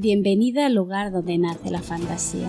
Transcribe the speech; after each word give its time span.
Bienvenida 0.00 0.66
al 0.66 0.76
lugar 0.76 1.10
donde 1.10 1.38
nace 1.38 1.72
la 1.72 1.82
fantasía. 1.82 2.48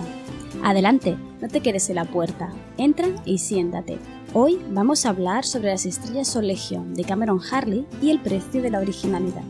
Adelante, 0.62 1.16
no 1.40 1.48
te 1.48 1.60
quedes 1.60 1.90
en 1.90 1.96
la 1.96 2.04
puerta. 2.04 2.52
Entra 2.78 3.08
y 3.24 3.38
siéntate. 3.38 3.98
Hoy 4.32 4.60
vamos 4.70 5.04
a 5.04 5.08
hablar 5.08 5.44
sobre 5.44 5.70
las 5.70 5.84
estrellas 5.84 6.36
o 6.36 6.42
legión 6.42 6.94
de 6.94 7.02
Cameron 7.02 7.40
Harley 7.50 7.86
y 8.00 8.10
el 8.10 8.20
precio 8.20 8.62
de 8.62 8.70
la 8.70 8.78
originalidad. 8.78 9.42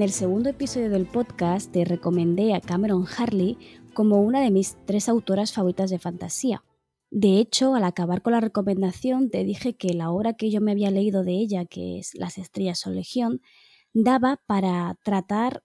En 0.00 0.04
el 0.04 0.12
segundo 0.12 0.48
episodio 0.48 0.88
del 0.88 1.04
podcast 1.04 1.70
te 1.70 1.84
recomendé 1.84 2.54
a 2.54 2.62
Cameron 2.62 3.04
Harley 3.06 3.58
como 3.92 4.22
una 4.22 4.40
de 4.40 4.50
mis 4.50 4.78
tres 4.86 5.10
autoras 5.10 5.52
favoritas 5.52 5.90
de 5.90 5.98
fantasía. 5.98 6.64
De 7.10 7.38
hecho, 7.38 7.74
al 7.74 7.84
acabar 7.84 8.22
con 8.22 8.32
la 8.32 8.40
recomendación 8.40 9.28
te 9.28 9.44
dije 9.44 9.76
que 9.76 9.92
la 9.92 10.10
obra 10.10 10.32
que 10.32 10.50
yo 10.50 10.62
me 10.62 10.72
había 10.72 10.90
leído 10.90 11.22
de 11.22 11.32
ella, 11.32 11.66
que 11.66 11.98
es 11.98 12.14
Las 12.14 12.38
estrellas 12.38 12.86
o 12.86 12.90
legión, 12.90 13.42
daba 13.92 14.40
para 14.46 14.98
tratar 15.04 15.64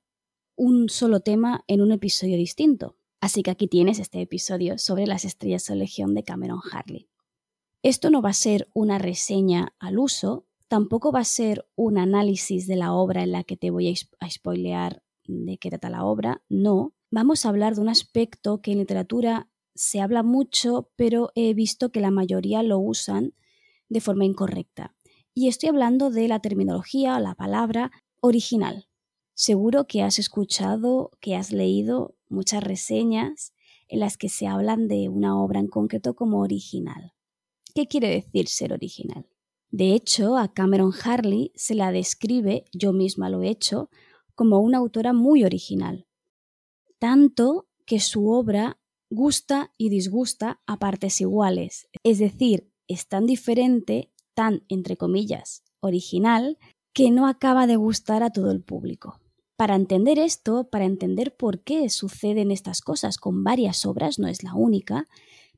un 0.57 0.89
solo 0.89 1.21
tema 1.21 1.63
en 1.67 1.79
un 1.79 1.93
episodio 1.93 2.35
distinto. 2.35 2.97
Así 3.21 3.41
que 3.41 3.51
aquí 3.51 3.69
tienes 3.69 3.99
este 3.99 4.19
episodio 4.19 4.77
sobre 4.77 5.07
las 5.07 5.23
estrellas 5.23 5.69
o 5.69 5.75
legión 5.75 6.13
de 6.13 6.23
Cameron 6.23 6.59
Harley. 6.73 7.07
Esto 7.83 8.09
no 8.09 8.21
va 8.21 8.31
a 8.31 8.33
ser 8.33 8.67
una 8.73 8.97
reseña 8.97 9.73
al 9.79 9.97
uso, 9.97 10.45
Tampoco 10.67 11.11
va 11.11 11.19
a 11.19 11.25
ser 11.25 11.67
un 11.75 11.97
análisis 11.97 12.67
de 12.67 12.75
la 12.75 12.93
obra 12.93 13.23
en 13.23 13.31
la 13.31 13.43
que 13.43 13.57
te 13.57 13.69
voy 13.69 13.93
a 14.19 14.29
spoilear 14.29 15.03
de 15.27 15.57
qué 15.57 15.69
trata 15.69 15.89
la 15.89 16.05
obra, 16.05 16.43
no. 16.49 16.93
Vamos 17.11 17.45
a 17.45 17.49
hablar 17.49 17.75
de 17.75 17.81
un 17.81 17.89
aspecto 17.89 18.61
que 18.61 18.71
en 18.71 18.79
literatura 18.79 19.49
se 19.75 20.01
habla 20.01 20.23
mucho, 20.23 20.89
pero 20.95 21.31
he 21.35 21.53
visto 21.53 21.91
que 21.91 22.01
la 22.01 22.11
mayoría 22.11 22.63
lo 22.63 22.79
usan 22.79 23.33
de 23.89 24.01
forma 24.01 24.25
incorrecta. 24.25 24.95
Y 25.33 25.47
estoy 25.47 25.69
hablando 25.69 26.09
de 26.09 26.27
la 26.27 26.39
terminología, 26.39 27.19
la 27.19 27.35
palabra 27.35 27.91
original. 28.21 28.87
Seguro 29.33 29.85
que 29.85 30.01
has 30.01 30.17
escuchado, 30.17 31.11
que 31.19 31.35
has 31.35 31.51
leído 31.51 32.15
muchas 32.29 32.63
reseñas 32.63 33.53
en 33.87 33.99
las 33.99 34.17
que 34.17 34.29
se 34.29 34.47
hablan 34.47 34.87
de 34.87 35.09
una 35.09 35.39
obra 35.39 35.59
en 35.59 35.67
concreto 35.67 36.15
como 36.15 36.39
original. 36.39 37.13
¿Qué 37.75 37.87
quiere 37.87 38.09
decir 38.09 38.47
ser 38.47 38.71
original? 38.71 39.27
De 39.75 39.93
hecho, 39.93 40.37
a 40.37 40.53
Cameron 40.53 40.93
Harley 41.03 41.51
se 41.53 41.75
la 41.75 41.91
describe, 41.91 42.63
yo 42.71 42.93
misma 42.93 43.29
lo 43.29 43.41
he 43.41 43.49
hecho, 43.49 43.89
como 44.33 44.59
una 44.59 44.77
autora 44.77 45.11
muy 45.11 45.43
original. 45.43 46.07
Tanto 46.97 47.67
que 47.85 47.99
su 47.99 48.29
obra 48.29 48.79
gusta 49.09 49.73
y 49.77 49.89
disgusta 49.89 50.61
a 50.65 50.79
partes 50.79 51.19
iguales. 51.19 51.89
Es 52.03 52.19
decir, 52.19 52.71
es 52.87 53.09
tan 53.09 53.25
diferente, 53.25 54.13
tan, 54.33 54.63
entre 54.69 54.95
comillas, 54.95 55.65
original, 55.81 56.57
que 56.93 57.11
no 57.11 57.27
acaba 57.27 57.67
de 57.67 57.75
gustar 57.75 58.23
a 58.23 58.29
todo 58.29 58.51
el 58.51 58.63
público. 58.63 59.19
Para 59.57 59.75
entender 59.75 60.19
esto, 60.19 60.69
para 60.69 60.85
entender 60.85 61.35
por 61.35 61.59
qué 61.59 61.89
suceden 61.89 62.49
estas 62.49 62.79
cosas 62.79 63.17
con 63.17 63.43
varias 63.43 63.85
obras, 63.85 64.19
no 64.19 64.29
es 64.29 64.41
la 64.41 64.53
única, 64.53 65.09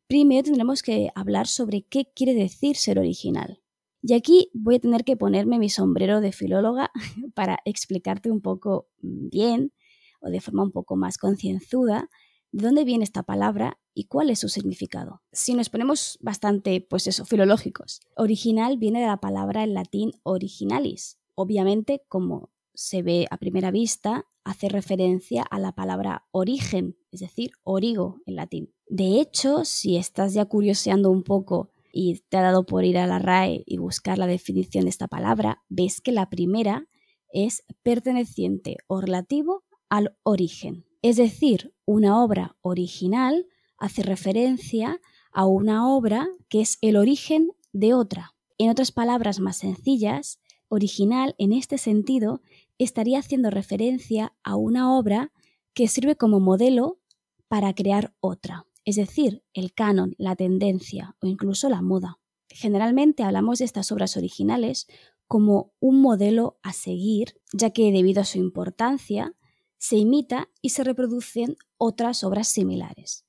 primero 0.08 0.42
tendremos 0.42 0.82
que 0.82 1.12
hablar 1.14 1.46
sobre 1.46 1.84
qué 1.84 2.12
quiere 2.16 2.34
decir 2.34 2.78
ser 2.78 2.98
original. 2.98 3.62
Y 4.08 4.14
aquí 4.14 4.50
voy 4.54 4.76
a 4.76 4.80
tener 4.80 5.04
que 5.04 5.18
ponerme 5.18 5.60
mi 5.60 5.68
sombrero 5.68 6.22
de 6.22 6.32
filóloga 6.32 6.92
para 7.36 7.60
explicarte 7.66 8.32
un 8.32 8.40
poco 8.40 8.88
bien 9.02 9.74
o 10.22 10.30
de 10.30 10.40
forma 10.40 10.64
un 10.64 10.72
poco 10.72 10.96
más 10.96 11.18
concienzuda 11.18 12.10
de 12.54 12.64
dónde 12.64 12.86
viene 12.86 13.04
esta 13.04 13.24
palabra 13.24 13.82
y 13.94 14.06
cuál 14.06 14.30
es 14.30 14.40
su 14.40 14.48
significado. 14.48 15.24
Si 15.34 15.54
nos 15.56 15.68
ponemos 15.68 16.20
bastante, 16.22 16.80
pues 16.80 17.06
eso, 17.08 17.26
filológicos, 17.26 18.00
original 18.16 18.78
viene 18.78 19.02
de 19.02 19.08
la 19.08 19.20
palabra 19.20 19.66
en 19.66 19.74
latín 19.74 20.14
originalis. 20.24 21.20
Obviamente, 21.36 22.02
como 22.08 22.54
se 22.74 23.02
ve 23.02 23.28
a 23.30 23.36
primera 23.36 23.72
vista, 23.72 24.26
hace 24.46 24.70
referencia 24.70 25.44
a 25.44 25.60
la 25.60 25.74
palabra 25.74 26.30
origen, 26.32 26.96
es 27.12 27.20
decir, 27.20 27.52
origo 27.64 28.22
en 28.26 28.38
latín. 28.38 28.74
De 28.88 29.20
hecho, 29.20 29.66
si 29.66 29.98
estás 29.98 30.34
ya 30.34 30.46
curioseando 30.46 31.12
un 31.12 31.24
poco 31.24 31.74
y 32.00 32.22
te 32.30 32.38
ha 32.38 32.44
dado 32.44 32.68
por 32.68 32.86
ir 32.86 33.00
a 33.00 33.08
la 33.08 33.18
RAE 33.18 33.64
y 33.66 33.80
buscar 33.80 34.20
la 34.20 34.28
definición 34.28 34.84
de 34.84 34.92
esta 34.92 35.08
palabra, 35.08 35.64
ves 35.68 36.00
que 36.00 36.12
la 36.12 36.30
primera 36.30 36.88
es 37.34 37.64
perteneciente 37.82 38.78
o 38.86 39.02
relativo 39.02 39.64
al 39.90 40.16
origen. 40.22 40.86
Es 41.02 41.16
decir, 41.16 41.74
una 41.86 42.24
obra 42.24 42.56
original 42.62 43.48
hace 43.80 44.04
referencia 44.04 45.02
a 45.32 45.48
una 45.48 45.92
obra 45.92 46.28
que 46.50 46.62
es 46.62 46.78
el 46.82 46.98
origen 46.98 47.50
de 47.74 47.96
otra. 47.96 48.36
En 48.60 48.70
otras 48.70 48.92
palabras 48.92 49.40
más 49.40 49.58
sencillas, 49.58 50.40
original 50.68 51.34
en 51.40 51.52
este 51.52 51.80
sentido 51.80 52.44
estaría 52.78 53.18
haciendo 53.18 53.50
referencia 53.50 54.36
a 54.44 54.56
una 54.56 54.96
obra 54.96 55.32
que 55.74 55.88
sirve 55.88 56.16
como 56.16 56.40
modelo 56.40 57.00
para 57.48 57.74
crear 57.74 58.14
otra 58.20 58.67
es 58.88 58.96
decir, 58.96 59.44
el 59.54 59.74
canon, 59.74 60.16
la 60.18 60.38
tendencia 60.38 61.18
o 61.22 61.28
incluso 61.28 61.68
la 61.68 61.82
moda. 61.82 62.22
Generalmente 62.48 63.24
hablamos 63.24 63.60
de 63.60 63.66
estas 63.66 63.92
obras 63.92 64.16
originales 64.16 64.88
como 65.28 65.74
un 65.82 66.02
modelo 66.02 66.58
a 66.64 66.72
seguir, 66.72 67.36
ya 67.52 67.72
que 67.72 67.92
debido 67.92 68.22
a 68.22 68.26
su 68.26 68.38
importancia 68.38 69.36
se 69.78 69.98
imita 69.98 70.48
y 70.62 70.70
se 70.70 70.86
reproducen 70.86 71.58
otras 71.76 72.24
obras 72.24 72.48
similares. 72.48 73.26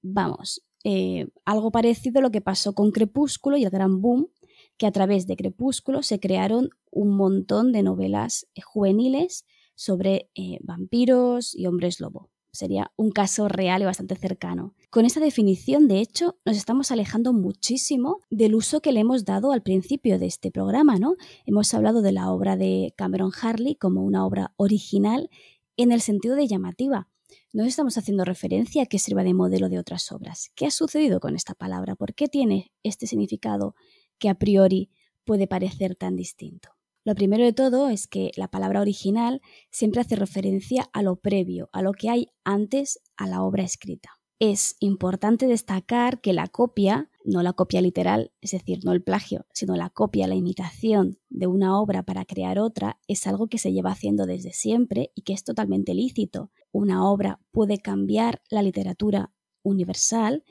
Vamos, 0.00 0.64
eh, 0.84 1.26
algo 1.44 1.72
parecido 1.72 2.20
a 2.20 2.22
lo 2.22 2.30
que 2.30 2.40
pasó 2.40 2.76
con 2.76 2.92
Crepúsculo 2.92 3.56
y 3.56 3.64
el 3.64 3.70
gran 3.70 4.00
boom, 4.00 4.30
que 4.76 4.86
a 4.86 4.92
través 4.92 5.26
de 5.26 5.34
Crepúsculo 5.34 6.04
se 6.04 6.20
crearon 6.20 6.70
un 6.92 7.16
montón 7.16 7.72
de 7.72 7.82
novelas 7.82 8.46
eh, 8.54 8.60
juveniles 8.60 9.44
sobre 9.74 10.30
eh, 10.36 10.60
vampiros 10.62 11.52
y 11.52 11.66
hombres 11.66 11.98
lobo 11.98 12.30
sería 12.54 12.92
un 12.96 13.10
caso 13.10 13.48
real 13.48 13.82
y 13.82 13.84
bastante 13.84 14.16
cercano. 14.16 14.74
Con 14.90 15.04
esta 15.04 15.20
definición, 15.20 15.88
de 15.88 16.00
hecho, 16.00 16.36
nos 16.44 16.56
estamos 16.56 16.90
alejando 16.90 17.32
muchísimo 17.32 18.20
del 18.30 18.54
uso 18.54 18.80
que 18.80 18.92
le 18.92 19.00
hemos 19.00 19.24
dado 19.24 19.52
al 19.52 19.62
principio 19.62 20.18
de 20.18 20.26
este 20.26 20.50
programa, 20.50 20.98
¿no? 20.98 21.16
Hemos 21.46 21.74
hablado 21.74 22.00
de 22.00 22.12
la 22.12 22.30
obra 22.30 22.56
de 22.56 22.94
Cameron 22.96 23.32
Harley 23.40 23.74
como 23.74 24.02
una 24.02 24.24
obra 24.24 24.52
original 24.56 25.30
en 25.76 25.92
el 25.92 26.00
sentido 26.00 26.36
de 26.36 26.46
llamativa. 26.46 27.08
No 27.52 27.64
estamos 27.64 27.98
haciendo 27.98 28.24
referencia 28.24 28.82
a 28.82 28.86
que 28.86 28.98
sirva 28.98 29.24
de 29.24 29.34
modelo 29.34 29.68
de 29.68 29.78
otras 29.78 30.10
obras. 30.12 30.50
¿Qué 30.54 30.66
ha 30.66 30.70
sucedido 30.70 31.20
con 31.20 31.36
esta 31.36 31.54
palabra? 31.54 31.96
¿Por 31.96 32.14
qué 32.14 32.28
tiene 32.28 32.72
este 32.82 33.06
significado 33.06 33.74
que 34.18 34.28
a 34.28 34.34
priori 34.34 34.90
puede 35.24 35.46
parecer 35.46 35.96
tan 35.96 36.16
distinto? 36.16 36.73
Lo 37.04 37.14
primero 37.14 37.44
de 37.44 37.52
todo 37.52 37.90
es 37.90 38.06
que 38.06 38.30
la 38.36 38.48
palabra 38.48 38.80
original 38.80 39.42
siempre 39.70 40.00
hace 40.00 40.16
referencia 40.16 40.88
a 40.94 41.02
lo 41.02 41.16
previo, 41.16 41.68
a 41.72 41.82
lo 41.82 41.92
que 41.92 42.08
hay 42.08 42.28
antes 42.44 42.98
a 43.18 43.26
la 43.26 43.42
obra 43.42 43.62
escrita. 43.62 44.18
Es 44.40 44.76
importante 44.80 45.46
destacar 45.46 46.22
que 46.22 46.32
la 46.32 46.48
copia, 46.48 47.10
no 47.24 47.42
la 47.42 47.52
copia 47.52 47.82
literal, 47.82 48.32
es 48.40 48.52
decir, 48.52 48.80
no 48.84 48.92
el 48.92 49.02
plagio, 49.02 49.46
sino 49.52 49.76
la 49.76 49.90
copia, 49.90 50.26
la 50.26 50.34
imitación 50.34 51.18
de 51.28 51.46
una 51.46 51.78
obra 51.78 52.02
para 52.02 52.24
crear 52.24 52.58
otra, 52.58 52.98
es 53.06 53.26
algo 53.26 53.48
que 53.48 53.58
se 53.58 53.72
lleva 53.72 53.92
haciendo 53.92 54.24
desde 54.24 54.52
siempre 54.52 55.12
y 55.14 55.22
que 55.22 55.34
es 55.34 55.44
totalmente 55.44 55.94
lícito. 55.94 56.50
Una 56.72 57.06
obra 57.08 57.38
puede 57.52 57.78
cambiar 57.78 58.40
la 58.50 58.62
literatura 58.62 59.30
universal 59.62 60.42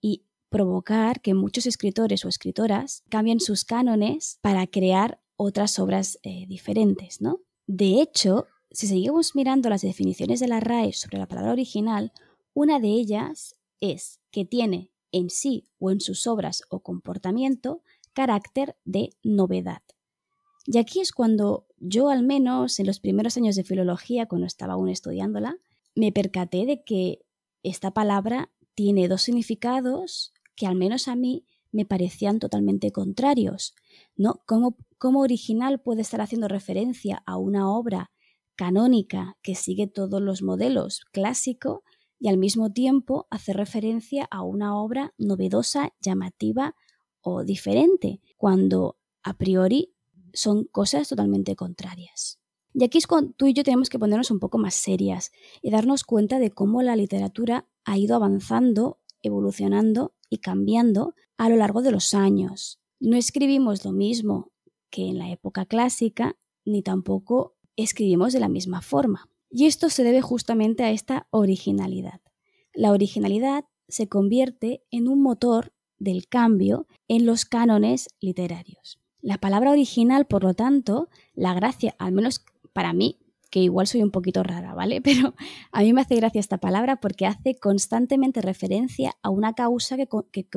y 0.00 0.26
provocar 0.48 1.20
que 1.20 1.34
muchos 1.34 1.66
escritores 1.66 2.24
o 2.24 2.28
escritoras 2.28 3.04
cambien 3.08 3.38
sus 3.38 3.64
cánones 3.64 4.38
para 4.42 4.66
crear 4.66 5.19
otras 5.42 5.78
obras 5.78 6.18
eh, 6.22 6.44
diferentes, 6.46 7.22
¿no? 7.22 7.40
De 7.66 8.02
hecho, 8.02 8.46
si 8.70 8.86
seguimos 8.86 9.34
mirando 9.34 9.70
las 9.70 9.80
definiciones 9.80 10.38
de 10.38 10.48
la 10.48 10.60
RAE 10.60 10.92
sobre 10.92 11.16
la 11.16 11.26
palabra 11.26 11.52
original, 11.52 12.12
una 12.52 12.78
de 12.78 12.88
ellas 12.88 13.56
es 13.80 14.20
que 14.30 14.44
tiene 14.44 14.90
en 15.12 15.30
sí 15.30 15.66
o 15.78 15.90
en 15.90 16.00
sus 16.00 16.26
obras 16.26 16.62
o 16.68 16.80
comportamiento 16.80 17.82
carácter 18.12 18.76
de 18.84 19.16
novedad. 19.22 19.80
Y 20.66 20.76
aquí 20.76 21.00
es 21.00 21.10
cuando 21.10 21.66
yo, 21.78 22.10
al 22.10 22.22
menos 22.22 22.78
en 22.78 22.86
los 22.86 23.00
primeros 23.00 23.38
años 23.38 23.56
de 23.56 23.64
filología, 23.64 24.26
cuando 24.26 24.46
estaba 24.46 24.74
aún 24.74 24.90
estudiándola, 24.90 25.56
me 25.94 26.12
percaté 26.12 26.66
de 26.66 26.84
que 26.84 27.24
esta 27.62 27.92
palabra 27.92 28.50
tiene 28.74 29.08
dos 29.08 29.22
significados 29.22 30.34
que 30.54 30.66
al 30.66 30.74
menos 30.74 31.08
a 31.08 31.16
mí 31.16 31.46
me 31.72 31.84
parecían 31.84 32.38
totalmente 32.38 32.92
contrarios. 32.92 33.74
¿no? 34.16 34.40
¿Cómo, 34.46 34.76
¿Cómo 34.98 35.20
original 35.20 35.80
puede 35.80 36.02
estar 36.02 36.20
haciendo 36.20 36.48
referencia 36.48 37.22
a 37.26 37.36
una 37.36 37.70
obra 37.70 38.10
canónica 38.56 39.38
que 39.42 39.54
sigue 39.54 39.86
todos 39.86 40.20
los 40.20 40.42
modelos 40.42 41.06
clásico 41.12 41.82
y 42.18 42.28
al 42.28 42.36
mismo 42.36 42.72
tiempo 42.72 43.26
hace 43.30 43.52
referencia 43.52 44.28
a 44.30 44.42
una 44.42 44.78
obra 44.78 45.14
novedosa, 45.16 45.94
llamativa 46.00 46.74
o 47.22 47.44
diferente, 47.44 48.20
cuando 48.36 48.98
a 49.22 49.38
priori 49.38 49.94
son 50.32 50.64
cosas 50.64 51.08
totalmente 51.08 51.56
contrarias? 51.56 52.38
Y 52.72 52.84
aquí 52.84 52.98
es 52.98 53.06
cuando 53.06 53.32
tú 53.32 53.46
y 53.46 53.54
yo 53.54 53.64
tenemos 53.64 53.88
que 53.88 53.98
ponernos 53.98 54.30
un 54.30 54.38
poco 54.38 54.58
más 54.58 54.74
serias 54.74 55.32
y 55.60 55.70
darnos 55.70 56.04
cuenta 56.04 56.38
de 56.38 56.50
cómo 56.50 56.82
la 56.82 56.96
literatura 56.96 57.66
ha 57.84 57.98
ido 57.98 58.14
avanzando, 58.14 59.00
evolucionando 59.22 60.14
y 60.30 60.38
cambiando 60.38 61.14
a 61.36 61.50
lo 61.50 61.56
largo 61.56 61.82
de 61.82 61.90
los 61.90 62.14
años. 62.14 62.80
No 63.00 63.16
escribimos 63.16 63.84
lo 63.84 63.92
mismo 63.92 64.52
que 64.88 65.08
en 65.08 65.18
la 65.18 65.30
época 65.30 65.66
clásica, 65.66 66.36
ni 66.64 66.82
tampoco 66.82 67.56
escribimos 67.76 68.32
de 68.32 68.40
la 68.40 68.48
misma 68.48 68.80
forma. 68.80 69.28
Y 69.50 69.66
esto 69.66 69.90
se 69.90 70.04
debe 70.04 70.22
justamente 70.22 70.84
a 70.84 70.90
esta 70.90 71.26
originalidad. 71.30 72.20
La 72.72 72.92
originalidad 72.92 73.64
se 73.88 74.08
convierte 74.08 74.84
en 74.90 75.08
un 75.08 75.20
motor 75.20 75.72
del 75.98 76.28
cambio 76.28 76.86
en 77.08 77.26
los 77.26 77.44
cánones 77.44 78.08
literarios. 78.20 79.00
La 79.20 79.38
palabra 79.38 79.72
original, 79.72 80.26
por 80.26 80.44
lo 80.44 80.54
tanto, 80.54 81.08
la 81.34 81.52
gracia, 81.52 81.94
al 81.98 82.12
menos 82.12 82.44
para 82.72 82.92
mí, 82.92 83.18
que 83.50 83.60
igual 83.60 83.86
soy 83.86 84.02
un 84.02 84.10
poquito 84.10 84.42
rara, 84.42 84.74
¿vale? 84.74 85.00
Pero 85.02 85.34
a 85.72 85.82
mí 85.82 85.92
me 85.92 86.00
hace 86.00 86.16
gracia 86.16 86.40
esta 86.40 86.58
palabra 86.58 87.00
porque 87.00 87.26
hace 87.26 87.56
constantemente 87.56 88.40
referencia 88.40 89.16
a 89.22 89.30
una 89.30 89.54
causa 89.54 89.96
que, 89.96 90.06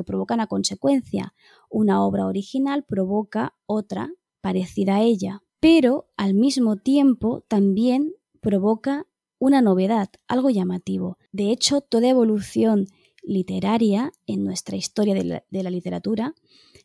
provoca 0.04 0.34
una 0.34 0.46
consecuencia. 0.46 1.34
Una 1.68 2.02
obra 2.04 2.26
original 2.26 2.84
provoca 2.84 3.54
otra 3.66 4.12
parecida 4.40 4.96
a 4.96 5.02
ella, 5.02 5.42
pero 5.60 6.10
al 6.16 6.34
mismo 6.34 6.76
tiempo 6.76 7.44
también 7.48 8.12
provoca 8.40 9.06
una 9.38 9.62
novedad, 9.62 10.10
algo 10.28 10.50
llamativo. 10.50 11.18
De 11.32 11.50
hecho, 11.50 11.80
toda 11.80 12.08
evolución 12.08 12.86
literaria 13.22 14.12
en 14.26 14.44
nuestra 14.44 14.76
historia 14.76 15.14
de 15.14 15.62
la 15.62 15.70
literatura 15.70 16.34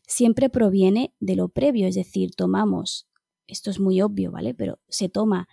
siempre 0.06 0.48
proviene 0.48 1.14
de 1.20 1.36
lo 1.36 1.48
previo, 1.50 1.86
es 1.86 1.94
decir, 1.94 2.34
tomamos, 2.34 3.06
esto 3.46 3.70
es 3.70 3.78
muy 3.78 4.00
obvio, 4.00 4.32
¿vale? 4.32 4.54
Pero 4.54 4.78
se 4.88 5.08
toma 5.08 5.48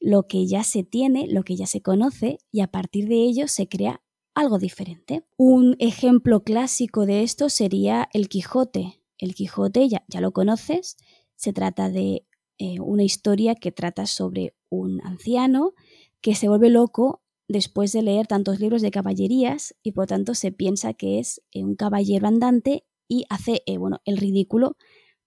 lo 0.00 0.26
que 0.26 0.46
ya 0.46 0.64
se 0.64 0.82
tiene, 0.82 1.26
lo 1.28 1.42
que 1.44 1.56
ya 1.56 1.66
se 1.66 1.82
conoce, 1.82 2.38
y 2.50 2.60
a 2.60 2.68
partir 2.68 3.08
de 3.08 3.22
ello 3.22 3.48
se 3.48 3.68
crea 3.68 4.02
algo 4.34 4.58
diferente. 4.58 5.24
Un 5.36 5.76
ejemplo 5.78 6.42
clásico 6.42 7.06
de 7.06 7.22
esto 7.22 7.48
sería 7.48 8.08
el 8.12 8.28
Quijote. 8.28 9.02
El 9.18 9.34
Quijote, 9.34 9.88
ya, 9.88 10.04
ya 10.08 10.20
lo 10.20 10.32
conoces, 10.32 10.96
se 11.36 11.52
trata 11.52 11.90
de 11.90 12.26
eh, 12.58 12.80
una 12.80 13.02
historia 13.02 13.54
que 13.54 13.72
trata 13.72 14.06
sobre 14.06 14.54
un 14.68 15.00
anciano 15.04 15.74
que 16.20 16.34
se 16.34 16.48
vuelve 16.48 16.68
loco 16.68 17.22
después 17.48 17.92
de 17.92 18.02
leer 18.02 18.26
tantos 18.26 18.60
libros 18.60 18.82
de 18.82 18.90
caballerías 18.90 19.74
y 19.82 19.92
por 19.92 20.06
tanto 20.06 20.34
se 20.34 20.52
piensa 20.52 20.92
que 20.92 21.18
es 21.18 21.42
eh, 21.52 21.64
un 21.64 21.74
caballero 21.74 22.28
andante 22.28 22.84
y 23.08 23.24
hace 23.28 23.62
eh, 23.66 23.78
bueno, 23.78 24.00
el 24.04 24.18
ridículo 24.18 24.76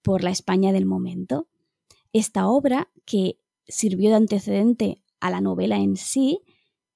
por 0.01 0.23
la 0.23 0.29
España 0.29 0.71
del 0.71 0.85
momento. 0.85 1.47
Esta 2.13 2.47
obra, 2.47 2.91
que 3.05 3.39
sirvió 3.67 4.09
de 4.09 4.15
antecedente 4.15 5.01
a 5.19 5.29
la 5.29 5.41
novela 5.41 5.77
en 5.77 5.95
sí, 5.95 6.41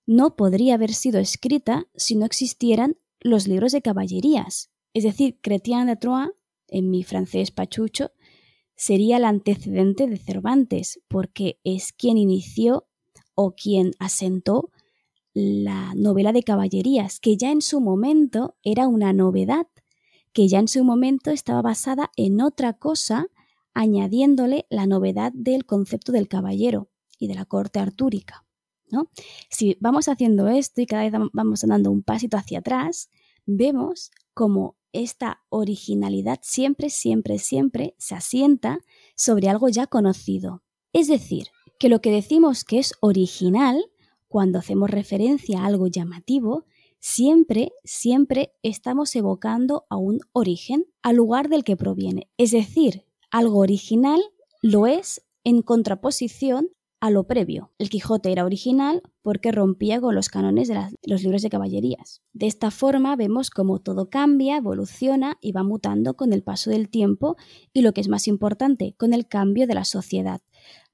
no 0.06 0.36
podría 0.36 0.76
haber 0.76 0.94
sido 0.94 1.20
escrita 1.20 1.88
si 1.96 2.16
no 2.16 2.26
existieran 2.26 2.98
los 3.20 3.48
libros 3.48 3.72
de 3.72 3.82
caballerías. 3.82 4.72
Es 4.94 5.04
decir, 5.04 5.40
Chrétien 5.42 5.88
de 5.88 5.96
Troyes, 5.96 6.32
en 6.70 6.90
mi 6.90 7.04
francés 7.04 7.52
pachucho, 7.52 8.12
sería 8.76 9.18
el 9.18 9.26
antecedente 9.26 10.08
de 10.08 10.18
Cervantes, 10.18 11.02
porque 11.08 11.60
es 11.64 11.94
quien 11.94 12.18
inició 12.18 12.88
o 13.36 13.56
quien 13.56 13.92
asentó 14.00 14.72
la 15.34 15.94
novela 15.96 16.32
de 16.32 16.44
caballerías, 16.44 17.20
que 17.20 17.38
ya 17.38 17.52
en 17.52 17.62
su 17.62 17.82
momento 17.82 18.56
era 18.64 18.88
una 18.88 19.14
novedad, 19.14 19.68
que 20.34 20.48
ya 20.48 20.60
en 20.60 20.68
su 20.68 20.84
momento 20.84 21.32
estaba 21.32 21.62
basada 21.62 22.12
en 22.16 22.42
otra 22.42 22.74
cosa 22.74 23.28
añadiéndole 23.78 24.66
la 24.72 24.88
novedad 24.88 25.32
del 25.36 25.64
concepto 25.66 26.12
del 26.12 26.28
caballero 26.28 26.90
y 27.20 27.28
de 27.28 27.36
la 27.36 27.46
corte 27.46 27.78
artúrica. 27.78 28.44
¿no? 28.90 29.12
Si 29.52 29.78
vamos 29.80 30.08
haciendo 30.08 30.48
esto 30.48 30.82
y 30.82 30.88
cada 30.88 31.04
vez 31.04 31.14
vamos 31.32 31.62
dando 31.62 31.92
un 31.92 32.02
pasito 32.02 32.38
hacia 32.38 32.60
atrás, 32.60 33.12
vemos 33.46 34.10
como 34.34 34.78
esta 34.94 35.44
originalidad 35.50 36.40
siempre, 36.42 36.90
siempre, 36.90 37.38
siempre 37.38 37.94
se 38.00 38.16
asienta 38.16 38.80
sobre 39.16 39.48
algo 39.48 39.70
ya 39.70 39.86
conocido. 39.86 40.64
Es 40.92 41.08
decir, 41.08 41.50
que 41.78 41.90
lo 41.90 42.02
que 42.02 42.12
decimos 42.12 42.64
que 42.64 42.80
es 42.80 42.96
original, 43.00 43.86
cuando 44.28 44.58
hacemos 44.58 44.90
referencia 44.90 45.62
a 45.62 45.66
algo 45.68 45.86
llamativo, 45.86 46.66
siempre, 47.00 47.74
siempre 47.84 48.56
estamos 48.64 49.16
evocando 49.16 49.86
a 49.92 49.98
un 49.98 50.22
origen, 50.32 50.88
al 51.04 51.18
lugar 51.18 51.48
del 51.48 51.64
que 51.64 51.78
proviene. 51.78 52.28
Es 52.38 52.50
decir, 52.50 53.07
algo 53.38 53.60
original 53.60 54.20
lo 54.64 54.88
es 54.88 55.22
en 55.44 55.62
contraposición 55.62 56.70
a 57.00 57.12
lo 57.12 57.28
previo. 57.28 57.72
El 57.78 57.90
Quijote 57.90 58.32
era 58.32 58.44
original 58.44 59.04
porque 59.22 59.52
rompía 59.52 60.02
con 60.02 60.16
los 60.16 60.30
cánones 60.30 60.68
de, 60.68 60.76
los 61.04 61.22
libros 61.22 61.44
de 61.44 61.52
caballerías. 61.52 62.24
De 62.34 62.48
esta 62.48 62.72
forma 62.72 63.16
vemos 63.16 63.52
cómo 63.52 63.78
todo 63.78 64.10
cambia, 64.10 64.58
evoluciona 64.58 65.38
y 65.40 65.52
va 65.52 65.62
mutando 65.62 66.16
con 66.16 66.34
el 66.34 66.42
paso 66.42 66.72
del 66.72 66.90
tiempo 66.90 67.36
y 67.74 67.82
lo 67.82 67.94
que 67.94 68.02
es 68.02 68.08
más 68.08 68.28
importante, 68.28 68.96
con 68.98 69.14
el 69.14 69.28
cambio 69.28 69.68
de 69.68 69.76
la 69.76 69.84
sociedad. 69.84 70.42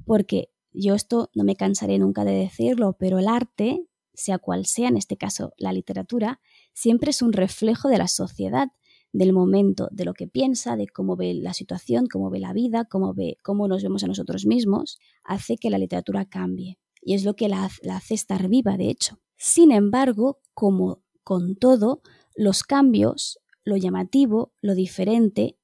Porque 0.03 0.49
yo 0.73 0.95
esto 0.95 1.29
no 1.33 1.45
me 1.45 1.55
cansaré 1.55 1.97
nunca 1.97 2.25
de 2.25 2.33
decirlo, 2.33 2.97
pero 2.99 3.19
el 3.19 3.29
arte, 3.29 3.87
sea 4.13 4.37
cual 4.37 4.65
sea, 4.65 4.89
en 4.89 4.97
este 4.97 5.15
caso 5.15 5.53
la 5.57 5.71
literatura, 5.71 6.41
siempre 6.73 7.11
es 7.11 7.21
un 7.21 7.31
reflejo 7.31 7.87
de 7.87 7.99
la 7.99 8.09
sociedad 8.09 8.67
del 9.13 9.31
momento, 9.31 9.87
de 9.91 10.05
lo 10.05 10.13
que 10.13 10.27
piensa, 10.27 10.75
de 10.75 10.87
cómo 10.87 11.15
ve 11.15 11.35
la 11.35 11.53
situación, 11.53 12.07
cómo 12.07 12.29
ve 12.29 12.39
la 12.39 12.51
vida, 12.51 12.85
cómo, 12.85 13.13
ve, 13.13 13.37
cómo 13.43 13.67
nos 13.67 13.83
vemos 13.83 14.03
a 14.03 14.07
nosotros 14.07 14.45
mismos, 14.45 14.99
hace 15.23 15.55
que 15.57 15.69
la 15.69 15.77
literatura 15.77 16.25
cambie. 16.25 16.79
Y 17.01 17.13
es 17.13 17.23
lo 17.23 17.35
que 17.35 17.47
la, 17.47 17.69
la 17.83 17.97
hace 17.97 18.15
estar 18.15 18.49
viva, 18.49 18.75
de 18.75 18.89
hecho. 18.89 19.19
Sin 19.37 19.71
embargo, 19.71 20.39
como 20.53 21.03
con 21.23 21.55
todo, 21.55 22.01
los 22.35 22.63
cambios, 22.63 23.39
lo 23.63 23.77
llamativo, 23.77 24.51
lo 24.61 24.73
diferente, 24.73 25.57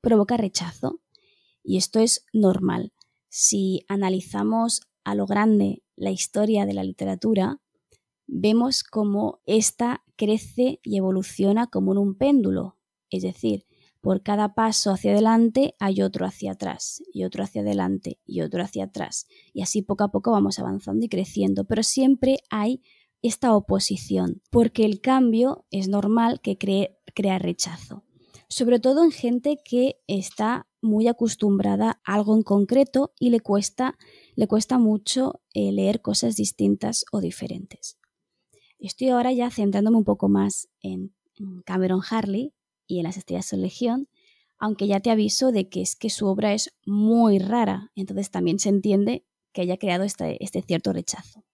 provoca 0.00 0.36
rechazo. 0.36 1.00
Y 1.62 1.76
esto 1.76 2.00
es 2.00 2.26
normal. 2.32 2.92
Si 3.28 3.84
analizamos 3.88 4.82
a 5.04 5.14
lo 5.14 5.26
grande 5.26 5.82
la 5.94 6.10
historia 6.10 6.66
de 6.66 6.74
la 6.74 6.82
literatura, 6.82 7.60
vemos 8.26 8.82
cómo 8.82 9.40
ésta 9.46 10.02
crece 10.16 10.80
y 10.82 10.96
evoluciona 10.96 11.68
como 11.68 11.92
en 11.92 11.98
un 11.98 12.16
péndulo, 12.16 12.75
es 13.10 13.22
decir, 13.22 13.66
por 14.00 14.22
cada 14.22 14.54
paso 14.54 14.92
hacia 14.92 15.12
adelante 15.12 15.74
hay 15.80 16.02
otro 16.02 16.26
hacia 16.26 16.52
atrás 16.52 17.02
y 17.12 17.24
otro 17.24 17.42
hacia 17.42 17.62
adelante 17.62 18.20
y 18.24 18.42
otro 18.42 18.62
hacia 18.62 18.84
atrás. 18.84 19.26
Y 19.52 19.62
así 19.62 19.82
poco 19.82 20.04
a 20.04 20.12
poco 20.12 20.30
vamos 20.30 20.58
avanzando 20.58 21.04
y 21.04 21.08
creciendo, 21.08 21.64
pero 21.64 21.82
siempre 21.82 22.38
hay 22.50 22.82
esta 23.22 23.54
oposición, 23.56 24.42
porque 24.50 24.84
el 24.84 25.00
cambio 25.00 25.66
es 25.70 25.88
normal 25.88 26.40
que 26.40 26.58
cree, 26.58 26.98
crea 27.14 27.38
rechazo, 27.38 28.04
sobre 28.48 28.78
todo 28.78 29.02
en 29.02 29.10
gente 29.10 29.58
que 29.64 29.96
está 30.06 30.68
muy 30.80 31.08
acostumbrada 31.08 32.00
a 32.04 32.14
algo 32.14 32.36
en 32.36 32.42
concreto 32.42 33.12
y 33.18 33.30
le 33.30 33.40
cuesta, 33.40 33.98
le 34.36 34.46
cuesta 34.46 34.78
mucho 34.78 35.40
eh, 35.52 35.72
leer 35.72 36.00
cosas 36.00 36.36
distintas 36.36 37.04
o 37.10 37.20
diferentes. 37.20 37.98
Estoy 38.78 39.08
ahora 39.08 39.32
ya 39.32 39.50
centrándome 39.50 39.96
un 39.96 40.04
poco 40.04 40.28
más 40.28 40.68
en 40.80 41.12
Cameron 41.64 42.02
Harley, 42.08 42.54
y 42.86 42.98
en 42.98 43.04
las 43.04 43.16
estrellas 43.16 43.50
de 43.50 43.58
Legión, 43.58 44.08
aunque 44.58 44.86
ya 44.86 45.00
te 45.00 45.10
aviso 45.10 45.52
de 45.52 45.68
que 45.68 45.82
es 45.82 45.96
que 45.96 46.10
su 46.10 46.26
obra 46.26 46.54
es 46.54 46.74
muy 46.84 47.38
rara, 47.38 47.92
entonces 47.94 48.30
también 48.30 48.58
se 48.58 48.70
entiende 48.70 49.24
que 49.52 49.62
haya 49.62 49.76
creado 49.76 50.04
este, 50.04 50.42
este 50.42 50.62
cierto 50.62 50.92
rechazo. 50.92 51.44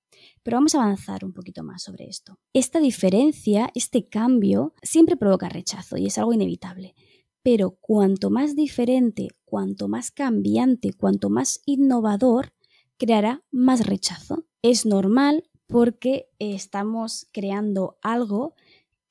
Pero 0.43 0.57
vamos 0.57 0.75
a 0.75 0.83
avanzar 0.83 1.25
un 1.25 1.33
poquito 1.33 1.63
más 1.63 1.83
sobre 1.83 2.07
esto. 2.07 2.39
Esta 2.53 2.81
diferencia, 2.81 3.71
este 3.75 4.09
cambio, 4.09 4.75
siempre 4.83 5.17
provoca 5.17 5.49
rechazo 5.49 5.97
y 5.97 6.07
es 6.07 6.19
algo 6.19 6.33
inevitable. 6.33 6.95
Pero 7.43 7.77
cuanto 7.81 8.31
más 8.31 8.55
diferente, 8.55 9.29
cuanto 9.45 9.89
más 9.89 10.11
cambiante, 10.11 10.93
cuanto 10.93 11.29
más 11.29 11.61
innovador, 11.65 12.53
creará 12.99 13.45
más 13.51 13.87
rechazo. 13.87 14.47
Es 14.63 14.87
normal 14.87 15.49
porque 15.67 16.29
estamos 16.39 17.27
creando 17.33 17.99
algo 18.03 18.55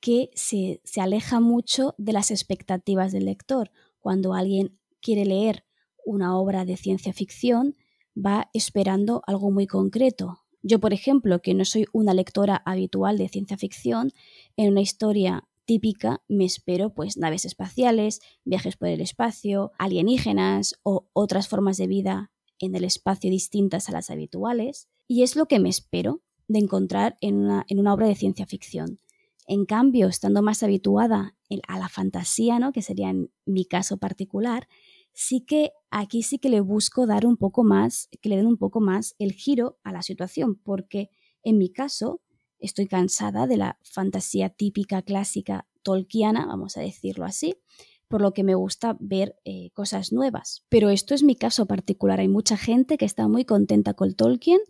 que 0.02 0.30
se, 0.34 0.80
aleja 1.00 1.38
mucho 1.40 1.94
de 1.96 2.12
las 2.12 2.32
expectativas 2.32 3.12
del 3.12 3.24
lector. 3.26 3.70
Cuando 4.00 4.34
alguien 4.34 4.76
quiere 5.00 5.24
leer 5.24 5.64
una 6.04 6.36
obra 6.36 6.64
de 6.64 6.76
ciencia 6.76 7.12
ficción, 7.12 7.76
va 8.14 8.50
esperando 8.52 9.22
algo 9.28 9.52
muy 9.52 9.68
concreto. 9.68 10.40
Yo, 10.60 10.80
por 10.80 10.92
ejemplo, 10.92 11.40
que 11.40 11.54
no 11.54 11.64
soy 11.64 11.86
una 11.92 12.14
lectora 12.14 12.62
habitual 12.66 13.16
de 13.16 13.28
ciencia 13.28 13.56
ficción, 13.56 14.12
en 14.56 14.72
una 14.72 14.80
historia 14.80 15.48
típica 15.66 16.20
me 16.28 16.44
espero 16.44 16.92
pues 16.92 17.16
naves 17.16 17.44
espaciales, 17.44 18.20
viajes 18.44 18.76
por 18.76 18.88
el 18.88 19.00
espacio, 19.00 19.70
alienígenas 19.78 20.74
o 20.82 21.06
otras 21.12 21.46
formas 21.46 21.76
de 21.76 21.86
vida 21.86 22.32
en 22.58 22.74
el 22.74 22.82
espacio 22.82 23.30
distintas 23.30 23.88
a 23.88 23.92
las 23.92 24.10
habituales, 24.10 24.88
y 25.06 25.22
es 25.22 25.36
lo 25.36 25.46
que 25.46 25.60
me 25.60 25.68
espero 25.68 26.22
de 26.48 26.58
encontrar 26.58 27.16
en 27.20 27.36
una, 27.36 27.64
en 27.68 27.78
una 27.78 27.94
obra 27.94 28.08
de 28.08 28.16
ciencia 28.16 28.46
ficción. 28.46 28.98
En 29.52 29.66
cambio, 29.66 30.08
estando 30.08 30.40
más 30.40 30.62
habituada 30.62 31.36
a 31.68 31.78
la 31.78 31.90
fantasía, 31.90 32.58
¿no? 32.58 32.72
que 32.72 32.80
sería 32.80 33.10
en 33.10 33.30
mi 33.44 33.66
caso 33.66 33.98
particular, 33.98 34.66
sí 35.12 35.42
que 35.42 35.72
aquí 35.90 36.22
sí 36.22 36.38
que 36.38 36.48
le 36.48 36.62
busco 36.62 37.06
dar 37.06 37.26
un 37.26 37.36
poco 37.36 37.62
más, 37.62 38.08
que 38.22 38.30
le 38.30 38.38
den 38.38 38.46
un 38.46 38.56
poco 38.56 38.80
más 38.80 39.14
el 39.18 39.32
giro 39.32 39.78
a 39.84 39.92
la 39.92 40.00
situación, 40.00 40.54
porque 40.54 41.10
en 41.42 41.58
mi 41.58 41.70
caso 41.70 42.22
estoy 42.60 42.86
cansada 42.86 43.46
de 43.46 43.58
la 43.58 43.78
fantasía 43.82 44.48
típica, 44.48 45.02
clásica, 45.02 45.66
tolkiana, 45.82 46.46
vamos 46.46 46.78
a 46.78 46.80
decirlo 46.80 47.26
así, 47.26 47.56
por 48.08 48.22
lo 48.22 48.32
que 48.32 48.44
me 48.44 48.54
gusta 48.54 48.96
ver 49.00 49.36
eh, 49.44 49.68
cosas 49.74 50.14
nuevas. 50.14 50.64
Pero 50.70 50.88
esto 50.88 51.14
es 51.14 51.22
mi 51.22 51.36
caso 51.36 51.66
particular. 51.66 52.20
Hay 52.20 52.28
mucha 52.28 52.56
gente 52.56 52.96
que 52.96 53.04
está 53.04 53.28
muy 53.28 53.44
contenta 53.44 53.92
con 53.92 54.14
Tolkien 54.14 54.60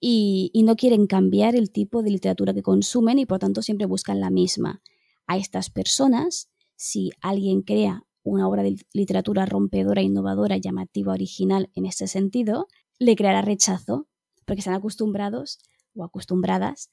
y, 0.00 0.50
no 0.64 0.76
quieren 0.76 1.06
cambiar 1.06 1.54
el 1.54 1.70
tipo 1.70 2.02
de 2.02 2.10
literatura 2.10 2.52
que 2.52 2.62
consumen 2.62 3.18
y 3.18 3.26
por 3.26 3.38
tanto 3.38 3.62
siempre 3.62 3.86
buscan 3.86 4.20
la 4.20 4.30
misma. 4.30 4.82
A 5.26 5.36
estas 5.36 5.70
personas, 5.70 6.50
si 6.76 7.10
alguien 7.20 7.62
crea 7.62 8.04
una 8.22 8.48
obra 8.48 8.62
de 8.62 8.76
literatura 8.92 9.46
rompedora, 9.46 10.02
innovadora, 10.02 10.56
llamativa, 10.56 11.12
original 11.12 11.70
en 11.74 11.86
este 11.86 12.06
sentido, 12.08 12.68
le 12.98 13.16
creará 13.16 13.42
rechazo 13.42 14.08
porque 14.44 14.60
están 14.60 14.74
acostumbrados 14.74 15.58
o 15.94 16.04
acostumbradas 16.04 16.90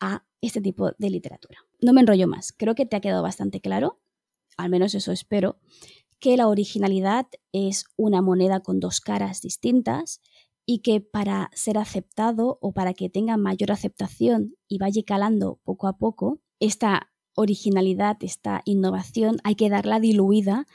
a 0.00 0.24
este 0.40 0.60
tipo 0.60 0.92
de 0.98 1.10
literatura. 1.10 1.58
No 1.80 1.92
me 1.92 2.00
enrollo 2.00 2.26
más, 2.26 2.52
creo 2.52 2.74
que 2.74 2.86
te 2.86 2.96
ha 2.96 3.00
quedado 3.00 3.22
bastante 3.22 3.60
claro 3.60 4.02
al 4.56 4.70
menos 4.70 4.94
eso 4.94 5.12
espero, 5.12 5.58
que 6.18 6.36
la 6.36 6.48
originalidad 6.48 7.26
es 7.52 7.84
una 7.96 8.22
moneda 8.22 8.60
con 8.60 8.80
dos 8.80 9.00
caras 9.00 9.40
distintas 9.40 10.20
y 10.66 10.78
que 10.78 11.00
para 11.00 11.50
ser 11.54 11.78
aceptado 11.78 12.58
o 12.60 12.72
para 12.72 12.94
que 12.94 13.10
tenga 13.10 13.36
mayor 13.36 13.72
aceptación 13.72 14.54
y 14.68 14.78
vaya 14.78 15.02
calando 15.04 15.60
poco 15.64 15.88
a 15.88 15.98
poco, 15.98 16.40
esta 16.60 17.10
originalidad, 17.34 18.16
esta 18.20 18.62
innovación, 18.64 19.38
hay 19.44 19.54
que 19.54 19.70
darla 19.70 20.00
diluida 20.00 20.66